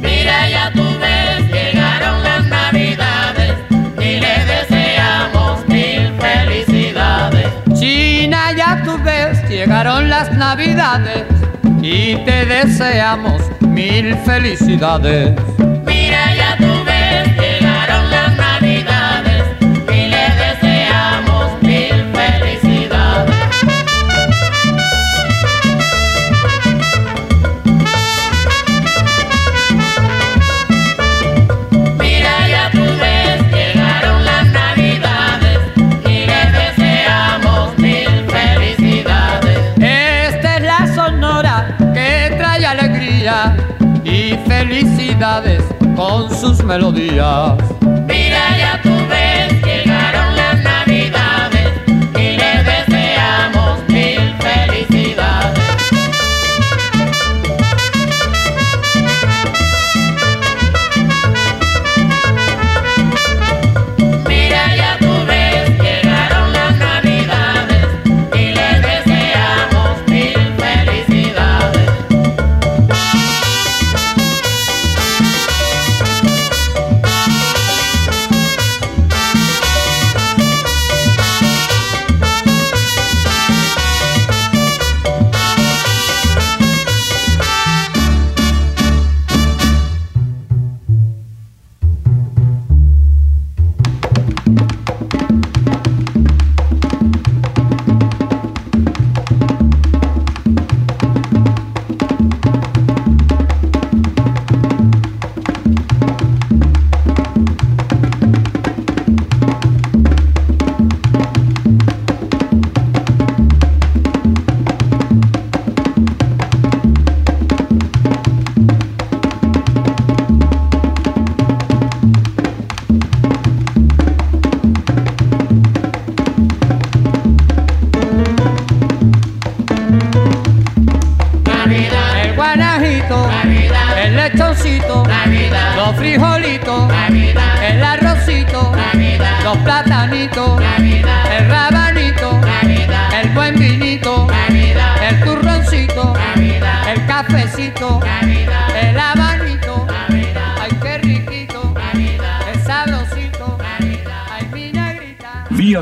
Mira, 0.00 0.48
ya 0.48 0.72
tú 0.72 0.84
ves, 1.00 1.50
llegaron 1.52 2.22
las 2.22 2.46
navidades 2.46 3.54
y 3.98 4.20
le 4.20 4.44
deseamos 4.46 5.68
mil 5.68 6.12
felicidades. 6.20 7.48
China, 7.78 8.52
ya 8.56 8.82
tú 8.84 8.98
ves, 9.02 9.42
llegaron 9.48 10.08
las 10.08 10.32
navidades 10.32 11.24
y 11.82 12.16
te 12.24 12.46
deseamos 12.46 13.42
mil 13.60 14.16
felicidades. 14.24 15.32
Mira, 15.84 16.07
con 45.96 46.30
sus 46.32 46.62
melodías. 46.62 47.87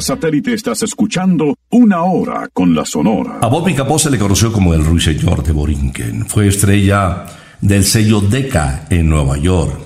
Satélite 0.06 0.54
estás 0.54 0.84
escuchando 0.84 1.56
Una 1.68 2.04
Hora 2.04 2.48
con 2.52 2.76
la 2.76 2.84
Sonora. 2.84 3.40
A 3.42 3.48
Bobby 3.48 3.74
Capó 3.74 3.98
se 3.98 4.08
le 4.08 4.20
conoció 4.20 4.52
como 4.52 4.72
el 4.72 4.84
ruiseñor 4.84 5.42
de 5.42 5.50
Borinquen. 5.50 6.26
Fue 6.26 6.46
estrella 6.46 7.26
del 7.60 7.84
sello 7.84 8.20
Deca 8.20 8.86
en 8.88 9.10
Nueva 9.10 9.36
York. 9.36 9.80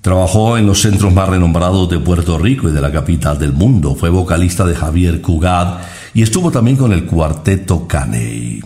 Trabajó 0.00 0.58
en 0.58 0.66
los 0.66 0.80
centros 0.80 1.12
más 1.12 1.28
renombrados 1.28 1.88
de 1.88 2.00
Puerto 2.00 2.38
Rico 2.38 2.68
y 2.68 2.72
de 2.72 2.80
la 2.80 2.90
capital 2.90 3.38
del 3.38 3.52
mundo. 3.52 3.94
Fue 3.94 4.10
vocalista 4.10 4.66
de 4.66 4.74
Javier 4.74 5.20
Cugat 5.20 5.84
y 6.12 6.22
estuvo 6.22 6.50
también 6.50 6.76
con 6.76 6.92
el 6.92 7.06
cuarteto 7.06 7.86
Caney. 7.86 8.64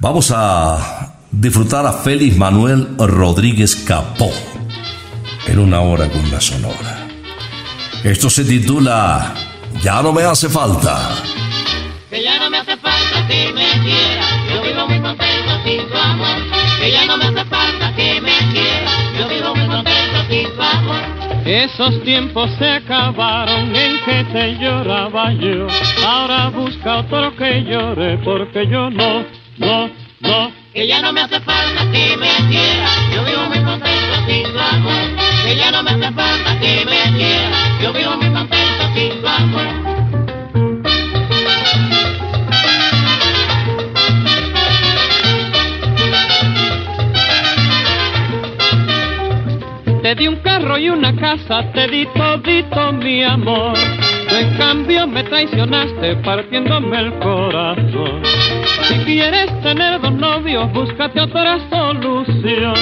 Vamos 0.00 0.32
a 0.34 1.14
disfrutar 1.30 1.86
a 1.86 1.92
Félix 1.92 2.36
Manuel 2.36 2.88
Rodríguez 2.98 3.76
Capó 3.76 4.32
en 5.46 5.60
una 5.60 5.80
hora 5.80 6.10
con 6.10 6.28
la 6.28 6.40
sonora. 6.40 7.03
Esto 8.04 8.28
se 8.28 8.44
titula 8.44 9.32
Ya 9.82 10.02
no 10.02 10.12
me 10.12 10.22
hace 10.24 10.50
falta. 10.50 11.16
Que 12.10 12.22
ya 12.22 12.38
no 12.38 12.50
me 12.50 12.58
hace 12.58 12.76
falta 12.76 13.26
que 13.26 13.50
me 13.50 13.66
quiera, 13.82 14.26
yo 14.46 14.62
vivo 14.62 14.86
muy 14.86 15.00
contento 15.00 15.52
sin 15.64 15.88
tu 15.88 15.96
amor. 15.96 16.36
Que 16.78 16.92
ya 16.92 17.06
no 17.06 17.16
me 17.16 17.24
hace 17.24 17.44
falta 17.46 17.94
que 17.96 18.20
me 18.20 18.36
quiera, 18.52 18.90
yo 19.18 19.26
vivo 19.26 19.54
muy 19.54 19.66
contento 19.68 20.18
sin 20.28 20.54
tu 20.54 20.62
amor. 20.62 21.00
Esos 21.46 22.02
tiempos 22.02 22.50
se 22.58 22.72
acabaron 22.72 23.74
en 23.74 23.98
que 24.04 24.24
te 24.32 24.58
lloraba 24.58 25.32
yo. 25.32 25.66
Ahora 26.06 26.50
busca 26.50 26.98
otro 26.98 27.34
que 27.36 27.64
llore 27.64 28.18
porque 28.18 28.66
yo 28.66 28.90
no, 28.90 29.24
no, 29.56 29.90
no. 30.20 30.63
Que 30.74 30.88
ya 30.88 31.00
no 31.00 31.12
me 31.12 31.20
hace 31.20 31.38
falta 31.40 31.88
que 31.92 32.16
me 32.16 32.28
quiera, 32.48 32.88
yo 33.14 33.24
vivo 33.24 33.44
muy 33.46 33.60
contento 33.60 34.26
sin 34.26 34.42
tu 34.42 34.58
amor. 34.58 35.04
Que 35.44 35.56
ya 35.56 35.70
no 35.70 35.84
me 35.84 35.90
hace 35.92 36.12
falta 36.12 36.58
que 36.58 36.84
me 36.84 37.16
quiera, 37.16 37.78
yo 37.80 37.92
vivo 37.92 38.16
muy 38.16 38.28
contento 38.32 38.84
sin 38.92 39.20
tu 39.20 39.28
amor. 39.28 39.84
Te 50.02 50.14
di 50.16 50.26
un 50.26 50.36
carro 50.42 50.76
y 50.76 50.88
una 50.88 51.14
casa, 51.14 51.70
te 51.72 51.86
di 51.86 52.04
todito 52.06 52.92
mi 52.94 53.22
amor. 53.22 53.74
Tú 54.28 54.34
en 54.34 54.56
cambio 54.56 55.06
me 55.06 55.22
traicionaste 55.22 56.16
partiéndome 56.16 56.98
el 56.98 57.18
corazón. 57.20 58.22
Si 58.88 58.94
quieres 59.04 59.62
tener 59.62 60.00
dos 60.00 60.12
novios, 60.12 60.72
búscate 60.72 61.20
otra 61.20 61.58
solución. 61.70 62.74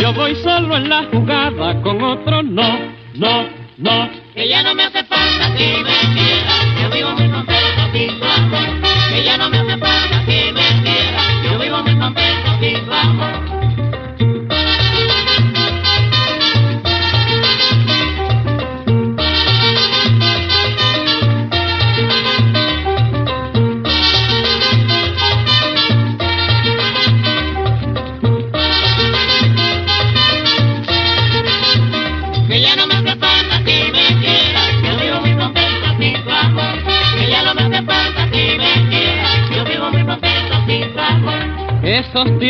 Yo 0.00 0.12
voy 0.12 0.34
solo 0.36 0.76
en 0.76 0.88
la 0.88 1.04
jugada, 1.12 1.80
con 1.82 2.02
otro 2.02 2.42
no, 2.42 2.78
no, 3.14 3.48
no. 3.78 4.10
Que 4.34 4.48
ya 4.48 4.62
no 4.62 4.74
me 4.74 4.84
hace 4.84 5.02
falta 5.04 5.54
que 5.56 5.82
me 5.82 6.14
quiera, 6.14 6.82
yo 6.82 6.90
vivo 6.90 7.10
muy 7.12 7.28
contento 7.30 7.92
sin 7.92 8.18
tu 8.18 8.24
amor. 8.24 8.68
Que 9.10 9.24
ya 9.24 9.36
no 9.36 9.48
me 9.48 9.58
hace 9.58 9.78
falta 9.78 10.24
que 10.26 10.52
me 10.52 10.82
quiera, 10.82 11.22
yo 11.44 11.58
vivo 11.58 11.82
muy 11.82 11.98
contento 11.98 12.50
sin 12.60 12.84
tu. 12.84 13.49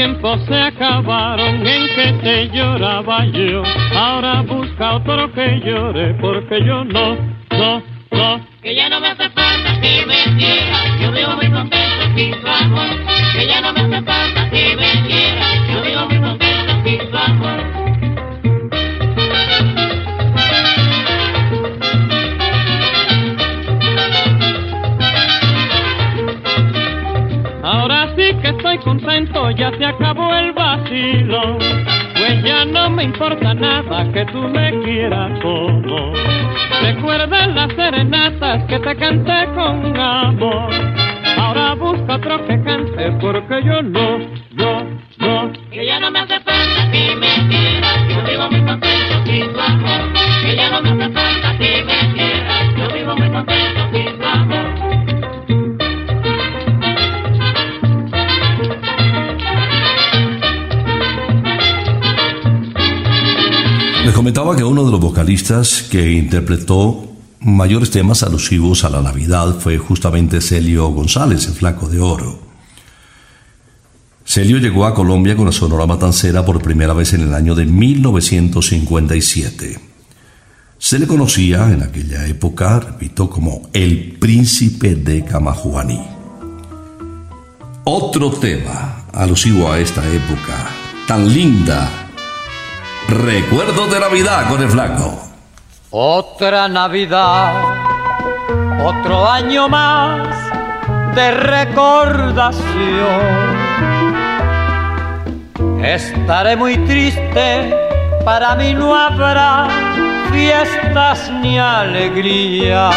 Tiempos 0.01 0.41
se 0.47 0.55
acabaron 0.55 1.67
en 1.67 1.95
que 1.95 2.13
te 2.23 2.49
lloraba 2.57 3.27
yo. 3.27 3.63
Ahora 3.95 4.41
busca 4.41 4.95
otro 4.95 5.31
que 5.35 5.61
llore 5.61 6.15
porque 6.15 6.65
yo 6.65 6.85
no. 6.85 7.40
Importa 33.21 33.53
nada 33.53 34.11
que 34.15 34.25
tú 34.33 34.49
me 34.49 34.81
quieras 34.83 35.39
como. 35.43 36.15
Recuerda 36.81 37.49
las 37.49 37.71
serenatas 37.75 38.65
que 38.65 38.79
te 38.79 38.97
canté 38.97 39.45
con 39.55 39.95
amor. 39.95 40.73
Ahora 41.37 41.75
busca 41.75 42.15
otro 42.15 42.47
que 42.47 42.63
cante 42.63 43.13
porque 43.21 43.63
yo 43.63 43.83
no, 43.83 44.20
que 65.91 66.13
interpretó 66.13 67.09
mayores 67.41 67.91
temas 67.91 68.23
alusivos 68.23 68.85
a 68.85 68.89
la 68.89 69.03
Navidad 69.03 69.59
fue 69.59 69.79
justamente 69.79 70.41
Celio 70.41 70.87
González, 70.91 71.49
el 71.49 71.55
Flaco 71.55 71.89
de 71.89 71.99
Oro. 71.99 72.39
Celio 74.25 74.59
llegó 74.59 74.87
a 74.87 74.95
Colombia 74.95 75.35
con 75.35 75.47
la 75.47 75.53
Sonora 75.53 75.87
Matancera 75.87 76.45
por 76.45 76.63
primera 76.63 76.93
vez 76.93 77.15
en 77.15 77.23
el 77.23 77.35
año 77.35 77.57
de 77.57 77.67
1957. 77.67 79.81
Se 80.79 81.01
le 81.01 81.09
conocía 81.09 81.73
en 81.73 81.83
aquella 81.83 82.29
época, 82.29 82.79
repito, 82.79 83.29
como 83.29 83.71
el 83.73 84.19
príncipe 84.21 84.95
de 84.95 85.25
Camajuaní. 85.25 86.01
Otro 87.83 88.31
tema 88.31 89.07
alusivo 89.13 89.73
a 89.73 89.81
esta 89.81 90.07
época 90.07 90.71
tan 91.09 91.29
linda. 91.29 92.09
Recuerdo 93.09 93.89
de 93.89 93.99
Navidad 93.99 94.49
con 94.49 94.63
el 94.63 94.71
flaco. 94.71 95.30
Otra 95.93 96.69
Navidad, 96.69 97.53
otro 98.81 99.29
año 99.29 99.69
más 99.69 100.37
de 101.17 101.33
recordación. 101.33 102.65
Estaré 105.83 106.55
muy 106.55 106.77
triste, 106.87 107.75
para 108.25 108.55
mí 108.55 108.73
no 108.73 108.95
habrá 108.95 109.67
fiestas 110.31 111.29
ni 111.43 111.59
alegría. 111.59 112.91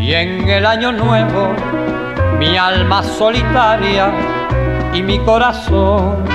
Y 0.00 0.14
en 0.14 0.48
el 0.48 0.64
año 0.64 0.90
nuevo, 0.90 1.52
mi 2.38 2.56
alma 2.56 3.02
solitaria 3.02 4.10
y 4.94 5.02
mi 5.02 5.18
corazón 5.18 6.31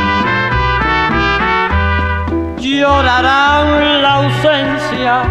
llorarán 2.76 4.02
la 4.02 4.14
ausencia 4.16 5.22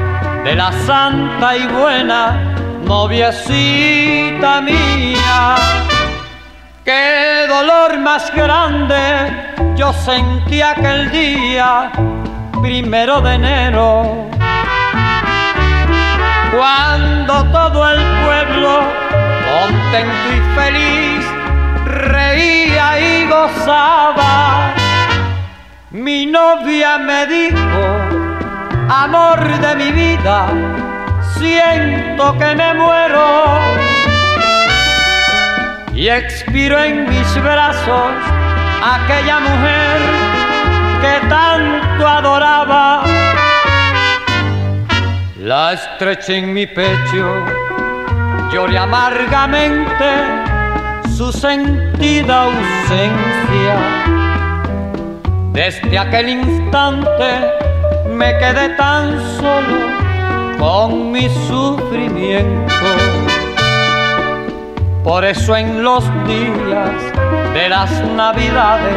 de 0.44 0.54
la 0.54 0.72
santa 0.72 1.56
y 1.56 1.66
buena 1.66 2.54
noviecita 2.84 4.60
mía. 4.60 5.56
Qué 6.84 7.46
dolor 7.48 7.98
más 7.98 8.32
grande 8.34 8.96
yo 9.76 9.92
sentí 9.92 10.62
aquel 10.62 11.10
día, 11.10 11.90
primero 12.62 13.20
de 13.20 13.34
enero, 13.34 14.28
cuando 16.56 17.44
todo 17.52 17.90
el 17.90 18.00
pueblo, 18.24 18.80
contento 19.50 20.28
y 20.34 20.40
feliz, 20.58 21.26
reía 21.84 23.00
y 23.00 23.26
gozaba 23.28 24.85
mi 25.96 26.26
novia 26.26 26.98
me 26.98 27.26
dijo, 27.26 27.84
amor 28.88 29.40
de 29.60 29.76
mi 29.76 29.92
vida, 29.92 30.48
siento 31.38 32.36
que 32.38 32.54
me 32.54 32.74
muero. 32.74 33.58
Y 35.94 36.08
expiro 36.08 36.78
en 36.78 37.08
mis 37.08 37.42
brazos 37.42 38.12
aquella 38.82 39.40
mujer 39.40 40.00
que 41.00 41.28
tanto 41.28 42.06
adoraba. 42.06 43.02
La 45.38 45.72
estreché 45.72 46.38
en 46.38 46.52
mi 46.52 46.66
pecho, 46.66 47.46
lloré 48.52 48.76
amargamente 48.76 50.10
su 51.16 51.32
sentida 51.32 52.42
ausencia 52.42 54.05
desde 55.56 55.98
aquel 55.98 56.28
instante 56.28 57.50
me 58.10 58.38
quedé 58.38 58.68
tan 58.76 59.18
solo 59.38 59.78
con 60.58 61.10
mi 61.10 61.30
sufrimiento. 61.48 62.74
Por 65.02 65.24
eso 65.24 65.56
en 65.56 65.82
los 65.82 66.04
días 66.26 66.90
de 67.54 67.70
las 67.70 67.90
navidades 68.14 68.94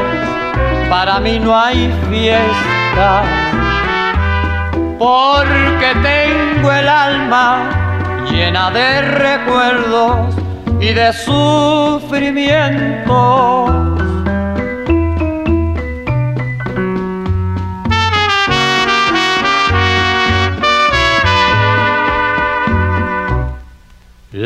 para 0.89 1.21
mí 1.21 1.39
no 1.39 1.57
hay 1.57 1.89
fiesta. 2.09 3.23
Porque 4.97 5.95
tengo 6.03 6.73
el 6.73 6.89
alma 6.89 7.69
llena 8.29 8.69
de 8.71 9.01
recuerdos 9.01 10.35
y 10.81 10.93
de 10.93 11.13
sufrimiento 11.13 13.88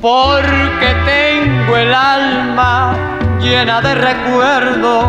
porque 0.00 0.86
tengo 1.04 1.76
el 1.76 1.92
alma 1.92 3.18
llena 3.40 3.80
de 3.80 3.94
recuerdos 3.94 5.04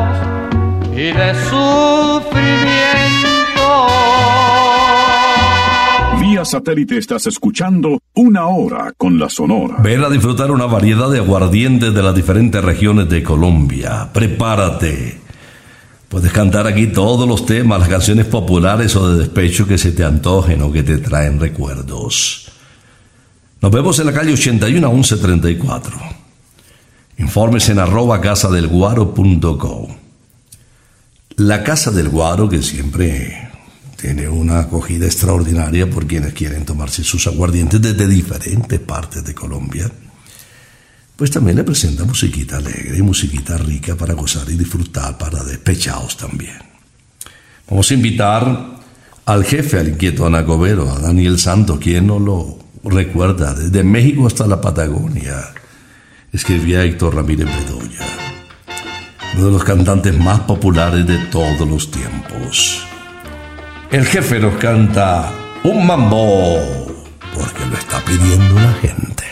y 0.91 1.11
de 1.11 1.33
sufrimiento. 1.49 2.41
Vía 6.19 6.43
satélite 6.43 6.97
estás 6.97 7.25
escuchando 7.27 7.99
una 8.15 8.47
hora 8.47 8.93
con 8.97 9.17
la 9.17 9.29
Sonora. 9.29 9.77
Ven 9.79 10.03
a 10.03 10.09
disfrutar 10.09 10.51
una 10.51 10.65
variedad 10.65 11.09
de 11.09 11.19
aguardientes 11.19 11.93
de 11.93 12.03
las 12.03 12.13
diferentes 12.13 12.63
regiones 12.63 13.09
de 13.09 13.23
Colombia. 13.23 14.09
Prepárate. 14.13 15.21
Puedes 16.09 16.33
cantar 16.33 16.67
aquí 16.67 16.87
todos 16.87 17.25
los 17.25 17.45
temas, 17.45 17.79
las 17.79 17.87
canciones 17.87 18.25
populares 18.25 18.93
o 18.97 19.09
de 19.09 19.19
despecho 19.19 19.65
que 19.65 19.77
se 19.77 19.93
te 19.93 20.03
antojen 20.03 20.61
o 20.61 20.69
que 20.69 20.83
te 20.83 20.97
traen 20.97 21.39
recuerdos. 21.39 22.50
Nos 23.61 23.71
vemos 23.71 23.99
en 23.99 24.07
la 24.07 24.13
calle 24.13 24.33
81 24.33 24.91
1134. 24.91 25.97
Informes 27.19 27.69
en 27.69 27.77
arroba 27.77 28.19
casadelguaro.co. 28.19 29.87
La 31.35 31.63
Casa 31.63 31.91
del 31.91 32.09
Guaro, 32.09 32.49
que 32.49 32.63
siempre 32.63 33.51
tiene 33.97 34.27
una 34.27 34.61
acogida 34.61 35.05
extraordinaria 35.05 35.87
por 35.87 36.07
quienes 36.07 36.33
quieren 36.33 36.65
tomarse 36.65 37.03
sus 37.03 37.27
aguardientes 37.27 37.79
desde 37.79 38.07
diferentes 38.07 38.79
partes 38.79 39.23
de 39.23 39.35
Colombia, 39.35 39.91
pues 41.15 41.29
también 41.29 41.57
le 41.57 41.63
presenta 41.63 42.03
musiquita 42.03 42.57
alegre 42.57 42.97
y 42.97 43.03
musiquita 43.03 43.59
rica 43.59 43.95
para 43.95 44.15
gozar 44.15 44.49
y 44.49 44.57
disfrutar, 44.57 45.19
para 45.19 45.43
despechados 45.43 46.17
también. 46.17 46.57
Vamos 47.69 47.91
a 47.91 47.93
invitar 47.93 48.79
al 49.25 49.45
jefe, 49.45 49.77
al 49.77 49.89
inquieto 49.89 50.25
Anacobero, 50.25 50.91
a 50.91 50.97
Daniel 50.97 51.37
Santo, 51.37 51.79
quien 51.79 52.07
no 52.07 52.17
lo 52.17 52.60
recuerda, 52.89 53.53
desde 53.53 53.83
México 53.83 54.27
hasta 54.27 54.47
la 54.47 54.59
Patagonia, 54.59 55.53
escribía 56.31 56.83
Héctor 56.83 57.15
Ramírez 57.15 57.47
Bedoya, 57.47 58.05
uno 59.35 59.45
de 59.45 59.51
los 59.51 59.63
cantantes 59.63 60.17
más 60.17 60.39
populares 60.41 61.05
de 61.05 61.17
todos 61.31 61.67
los 61.67 61.91
tiempos. 61.91 62.85
El 63.91 64.05
jefe 64.05 64.39
nos 64.39 64.55
canta 64.55 65.31
un 65.63 65.85
mambo, 65.85 67.05
porque 67.35 67.65
lo 67.65 67.75
está 67.75 67.99
pidiendo 67.99 68.55
la 68.55 68.73
gente. 68.73 69.25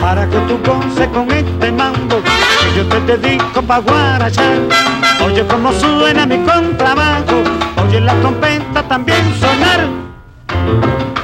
Para 0.00 0.28
que 0.28 0.38
tú 0.48 0.58
goces 0.64 1.08
con 1.08 1.30
este 1.30 1.70
mambo, 1.70 2.16
que 2.22 2.76
yo 2.76 2.86
te 2.88 3.16
dedico 3.18 3.62
pa' 3.62 3.78
guarachar. 3.78 4.58
Oye 5.24 5.46
cómo 5.46 5.72
suena 5.72 6.26
mi 6.26 6.38
contrabajo, 6.38 7.42
oye 7.84 8.00
la 8.00 8.14
trompeta 8.20 8.82
también 8.88 9.22
sonar. 9.38 11.15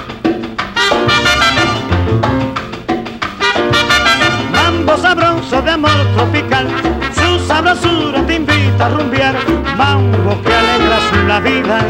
Tropical, 6.22 6.66
su 7.14 7.46
sabrosura 7.46 8.24
te 8.26 8.34
invita 8.36 8.86
a 8.86 8.88
rumbear, 8.90 9.34
mambo 9.76 10.40
que 10.42 10.54
alegra 10.54 10.98
la 11.26 11.40
vida, 11.40 11.80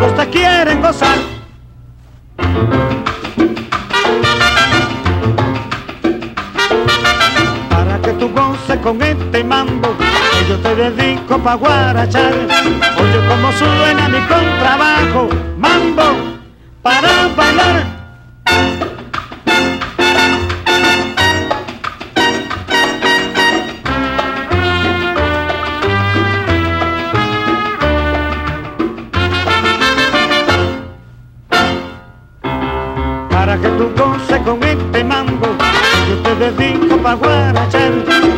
todos 0.00 0.14
te 0.16 0.30
quieren 0.30 0.80
gozar. 0.82 1.18
Para 7.70 8.00
que 8.02 8.12
tú 8.14 8.28
goces 8.30 8.78
con 8.82 9.00
este 9.02 9.44
mambo, 9.44 9.94
yo 10.48 10.58
te 10.58 10.74
dedico 10.74 11.38
pa' 11.38 11.54
guarachar. 11.54 12.34
Oye 12.98 13.28
como 13.28 13.52
suena 13.52 14.08
mi 14.08 14.20
contrabajo, 14.26 15.28
mambo 15.56 16.08
para 16.82 17.28
bailar. 17.36 17.96
Con 34.44 34.62
este 34.62 35.04
mambo, 35.04 35.46
yo 36.08 36.16
te 36.22 36.50
dedico 36.52 36.96
pa' 36.98 37.14
guarachar. 37.14 38.35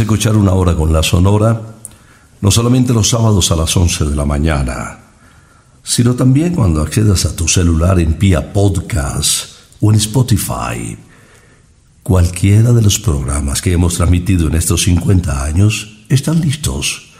Escuchar 0.00 0.36
una 0.36 0.52
hora 0.52 0.74
con 0.74 0.92
la 0.92 1.02
Sonora, 1.02 1.60
no 2.40 2.50
solamente 2.50 2.92
los 2.92 3.08
sábados 3.08 3.50
a 3.50 3.56
las 3.56 3.76
11 3.76 4.06
de 4.06 4.16
la 4.16 4.24
mañana, 4.24 4.98
sino 5.82 6.14
también 6.14 6.54
cuando 6.54 6.82
accedas 6.82 7.24
a 7.24 7.34
tu 7.34 7.48
celular 7.48 7.98
en 7.98 8.14
Pia 8.14 8.52
Podcast 8.52 9.52
o 9.80 9.90
en 9.90 9.96
Spotify. 9.96 10.96
Cualquiera 12.02 12.72
de 12.72 12.82
los 12.82 12.98
programas 12.98 13.60
que 13.60 13.72
hemos 13.72 13.94
transmitido 13.94 14.48
en 14.48 14.54
estos 14.54 14.82
50 14.82 15.44
años 15.44 16.04
están 16.08 16.40
listos 16.40 17.10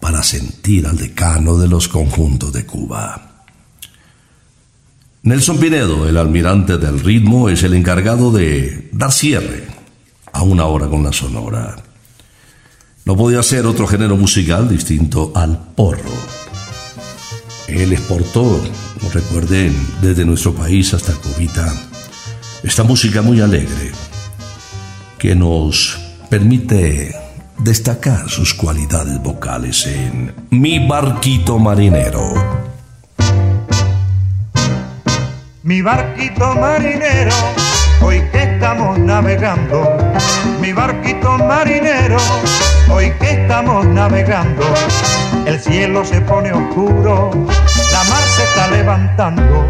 para 0.00 0.22
sentir 0.22 0.86
al 0.86 0.96
decano 0.96 1.58
de 1.58 1.68
los 1.68 1.88
conjuntos 1.88 2.52
de 2.52 2.66
Cuba. 2.66 3.44
Nelson 5.22 5.58
Pinedo, 5.58 6.08
el 6.08 6.16
almirante 6.16 6.78
del 6.78 6.98
ritmo, 6.98 7.48
es 7.48 7.62
el 7.62 7.74
encargado 7.74 8.32
de 8.32 8.90
dar 8.92 9.12
cierre 9.12 9.68
a 10.32 10.42
una 10.42 10.64
hora 10.66 10.88
con 10.88 11.04
la 11.04 11.12
sonora. 11.12 11.76
No 13.04 13.16
podía 13.16 13.42
ser 13.42 13.66
otro 13.66 13.86
género 13.86 14.16
musical 14.16 14.68
distinto 14.68 15.32
al 15.34 15.58
porro. 15.74 16.12
Él 17.66 17.92
exportó, 17.92 18.60
recuerden, 19.12 19.74
desde 20.00 20.24
nuestro 20.24 20.54
país 20.54 20.94
hasta 20.94 21.12
Cubita, 21.14 21.72
esta 22.62 22.84
música 22.84 23.22
muy 23.22 23.40
alegre 23.40 23.90
que 25.18 25.34
nos 25.34 25.98
permite 26.30 27.12
destacar 27.58 28.28
sus 28.28 28.54
cualidades 28.54 29.20
vocales 29.20 29.86
en 29.86 30.32
Mi 30.50 30.86
barquito 30.86 31.58
marinero. 31.58 32.34
Mi 35.64 35.82
barquito 35.82 36.54
marinero, 36.54 37.34
hoy 38.00 38.20
que 38.30 38.42
estamos 38.42 38.98
navegando. 38.98 39.96
Mi 40.60 40.72
barquito 40.72 41.38
marinero, 41.38 42.18
hoy 42.90 43.10
que 43.20 43.42
estamos 43.42 43.86
navegando. 43.86 44.62
El 45.46 45.58
cielo 45.60 46.04
se 46.04 46.20
pone 46.20 46.52
oscuro, 46.52 47.30
la 47.92 48.04
mar 48.04 48.22
se 48.36 48.42
está 48.44 48.68
levantando. 48.68 49.66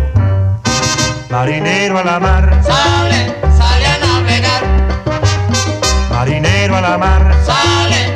Marinero 1.31 1.99
a 1.99 2.05
la 2.05 2.21
mar, 2.21 2.61
Sale, 2.63 3.35
sale 3.57 3.87
a 3.87 3.99
navegar, 3.99 4.63
marinero 6.11 6.77
a 6.77 6.81
la 6.83 6.99
mar, 6.99 7.35
sale, 7.47 8.12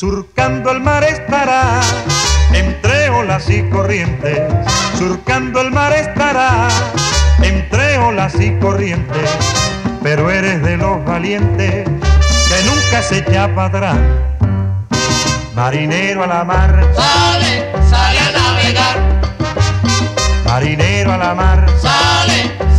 surcando 0.00 0.70
el 0.70 0.80
mar 0.80 1.04
estará, 1.04 1.78
entre 2.54 3.10
olas 3.10 3.50
y 3.50 3.62
corrientes. 3.68 4.40
Surcando 4.96 5.60
el 5.60 5.72
mar 5.72 5.92
estará, 5.92 6.68
entre 7.42 7.98
olas 7.98 8.34
y 8.40 8.50
corrientes. 8.60 9.30
Pero 10.02 10.30
eres 10.30 10.62
de 10.62 10.78
los 10.78 11.04
valientes 11.04 11.84
que 11.84 12.62
nunca 12.64 13.02
se 13.02 13.18
echa 13.18 13.54
para 13.54 13.66
atrás. 13.66 13.98
Marinero 15.54 16.24
a 16.24 16.28
la 16.28 16.44
mar, 16.44 16.82
Sale, 16.96 17.70
sale 17.90 18.18
a 18.20 18.32
navegar, 18.32 18.96
marinero 20.46 21.12
a 21.12 21.18
la 21.18 21.34
mar, 21.34 21.66
sale, 21.78 22.69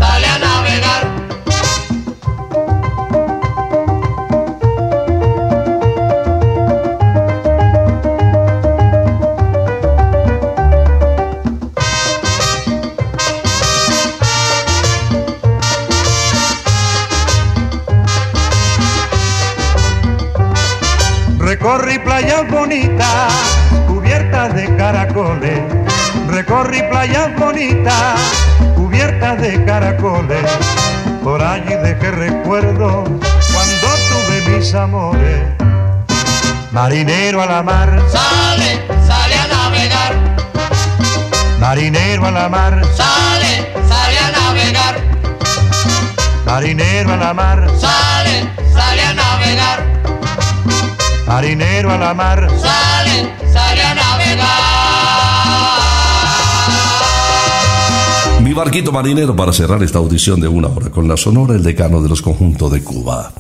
playas 22.22 22.48
bonitas, 22.50 23.34
cubiertas 23.88 24.54
de 24.54 24.76
caracoles. 24.76 25.60
Recorrí 26.28 26.82
playas 26.84 27.36
bonitas, 27.36 28.20
cubiertas 28.76 29.42
de 29.42 29.64
caracoles. 29.66 30.44
Por 31.24 31.42
allí 31.42 31.74
dejé 31.84 32.12
recuerdo 32.12 33.04
cuando 33.04 33.88
tuve 34.10 34.50
mis 34.50 34.74
amores. 34.76 35.42
Marinero 36.72 37.42
a 37.42 37.46
la 37.48 37.64
mar, 37.64 37.90
Sale, 38.10 38.80
sale 39.06 39.36
a 39.36 39.48
navegar, 39.48 40.38
marinero 41.60 42.28
a 42.28 42.32
la 42.32 42.48
mar, 42.48 42.82
sale, 42.96 43.74
sale 43.90 44.18
a 44.20 44.32
navegar, 44.32 44.96
marinero 46.46 47.12
a 47.12 47.18
la 47.18 47.34
mar, 47.34 47.68
sale, 47.78 48.48
sale 48.74 49.02
a 49.04 49.14
navegar, 49.14 49.91
marinero 51.28 51.92
a 51.92 51.98
la 51.98 52.14
mar. 52.14 52.50
sale, 52.50 53.30
sale 53.52 53.82
a 53.82 53.96
navegar. 53.96 54.82
Mi 58.42 58.54
barquito 58.54 58.92
marinero 58.92 59.36
para 59.36 59.54
cerrar 59.54 59.82
esta 59.84 60.00
audición 60.00 60.42
de 60.42 60.48
una 60.48 60.68
hora 60.68 60.90
con 60.90 61.08
la 61.08 61.16
Sonora, 61.16 61.56
el 61.56 61.64
decano 61.64 62.02
de 62.02 62.10
los 62.10 62.22
conjuntos 62.22 62.72
de 62.72 62.84
Cuba. 62.84 63.32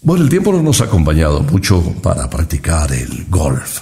Bueno, 0.00 0.22
el 0.22 0.30
tiempo 0.30 0.52
no 0.52 0.62
nos 0.62 0.80
ha 0.80 0.84
acompañado 0.84 1.40
mucho 1.42 1.82
para 2.02 2.28
practicar 2.30 2.92
el 2.92 3.26
golf. 3.28 3.80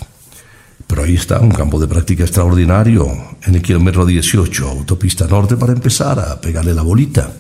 Pero 0.87 1.05
ahí 1.05 1.15
está 1.15 1.41
un 1.41 1.51
campo 1.51 1.81
de 1.81 1.89
práctica 1.89 2.23
extraordinario 2.23 3.07
en 3.45 3.55
el 3.55 3.63
kilómetro 3.63 4.07
18, 4.07 4.69
autopista 4.69 5.27
norte, 5.27 5.57
para 5.57 5.73
empezar 5.73 6.19
a 6.21 6.41
pegarle 6.41 6.75
la 6.75 6.83
bolita. 6.83 7.33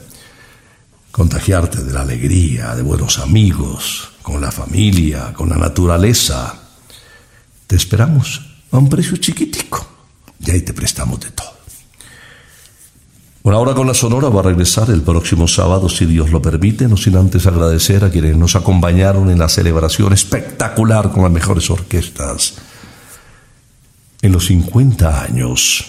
Contagiarte 1.12 1.82
de 1.82 1.92
la 1.92 2.00
alegría, 2.00 2.74
de 2.74 2.80
buenos 2.80 3.18
amigos, 3.18 4.08
con 4.22 4.40
la 4.40 4.50
familia, 4.50 5.34
con 5.34 5.50
la 5.50 5.56
naturaleza. 5.56 6.54
Te 7.66 7.76
esperamos 7.76 8.40
a 8.70 8.78
un 8.78 8.88
precio 8.88 9.18
chiquitico 9.18 9.86
y 10.40 10.50
ahí 10.50 10.62
te 10.62 10.72
prestamos 10.72 11.20
de 11.20 11.30
todo. 11.30 11.52
Una 13.42 13.58
hora 13.58 13.74
con 13.74 13.86
la 13.86 13.92
Sonora 13.92 14.30
va 14.30 14.40
a 14.40 14.44
regresar 14.44 14.88
el 14.88 15.02
próximo 15.02 15.46
sábado, 15.46 15.90
si 15.90 16.06
Dios 16.06 16.30
lo 16.30 16.40
permite, 16.40 16.88
no 16.88 16.96
sin 16.96 17.16
antes 17.16 17.46
agradecer 17.46 18.04
a 18.04 18.10
quienes 18.10 18.34
nos 18.36 18.56
acompañaron 18.56 19.28
en 19.30 19.38
la 19.38 19.50
celebración 19.50 20.14
espectacular 20.14 21.10
con 21.10 21.24
las 21.24 21.32
mejores 21.32 21.68
orquestas 21.68 22.54
en 24.22 24.32
los 24.32 24.46
50 24.46 25.24
años 25.24 25.84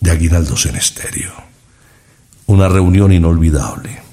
de 0.00 0.12
Aguinaldos 0.12 0.64
en 0.64 0.76
Estéreo. 0.76 1.34
Una 2.46 2.68
reunión 2.68 3.12
inolvidable. 3.12 4.05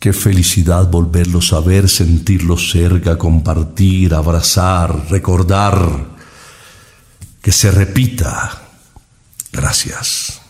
Qué 0.00 0.14
felicidad 0.14 0.90
volverlos 0.90 1.52
a 1.52 1.60
ver, 1.60 1.86
sentirlos 1.86 2.70
cerca, 2.70 3.18
compartir, 3.18 4.14
abrazar, 4.14 5.10
recordar. 5.10 6.06
Que 7.42 7.52
se 7.52 7.70
repita. 7.70 8.62
Gracias. 9.52 10.40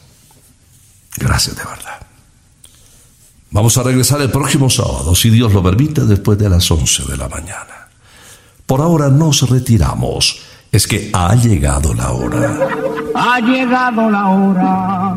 Gracias 1.16 1.56
de 1.56 1.64
verdad. 1.64 2.06
Vamos 3.50 3.76
a 3.76 3.82
regresar 3.82 4.20
el 4.22 4.30
próximo 4.30 4.70
sábado, 4.70 5.16
si 5.16 5.30
Dios 5.30 5.52
lo 5.52 5.64
permite, 5.64 6.02
después 6.02 6.38
de 6.38 6.48
las 6.48 6.70
11 6.70 7.06
de 7.06 7.16
la 7.16 7.28
mañana. 7.28 7.88
Por 8.66 8.80
ahora 8.80 9.08
nos 9.08 9.50
retiramos. 9.50 10.42
Es 10.70 10.86
que 10.86 11.10
ha 11.12 11.34
llegado 11.34 11.92
la 11.92 12.12
hora. 12.12 12.68
Ha 13.16 13.40
llegado 13.40 14.08
la 14.08 14.28
hora. 14.28 15.16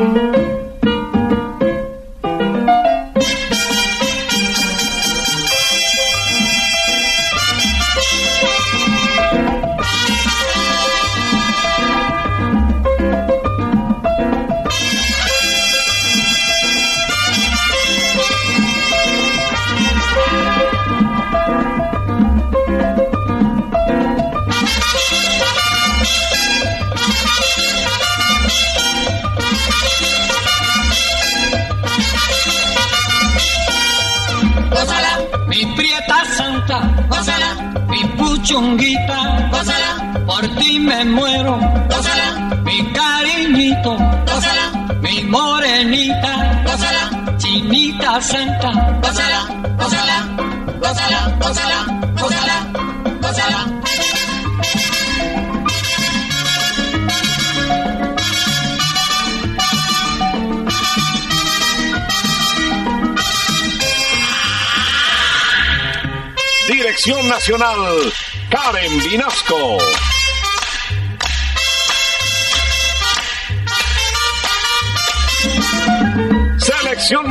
thank 0.00 0.16
you. 0.16 0.29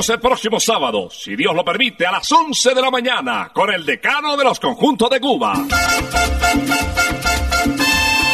veremos 0.00 0.08
el 0.08 0.20
próximo 0.20 0.60
sábado, 0.60 1.08
si 1.10 1.36
Dios 1.36 1.54
lo 1.54 1.64
permite, 1.64 2.06
a 2.06 2.12
las 2.12 2.30
11 2.30 2.74
de 2.74 2.80
la 2.80 2.90
mañana, 2.90 3.50
con 3.52 3.72
el 3.72 3.84
decano 3.84 4.36
de 4.36 4.44
los 4.44 4.58
conjuntos 4.58 5.10
de 5.10 5.20
Cuba. 5.20 5.54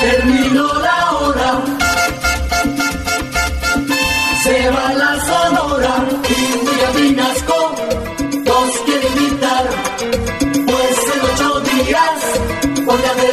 Terminó 0.01 0.75
la 0.81 1.11
hora. 1.13 1.65
Se 4.45 4.71
va 4.71 4.93
la 4.95 5.21
sonora 5.25 6.05
y 6.29 6.35
Julia 6.53 6.91
Vinasco 6.95 7.75
nos 8.45 8.71
quiere 8.85 9.09
invitar, 9.09 9.65
pues 10.67 10.99
en 11.15 11.21
ocho 11.33 11.61
días 11.61 12.85
voy 12.85 13.01
a 13.03 13.26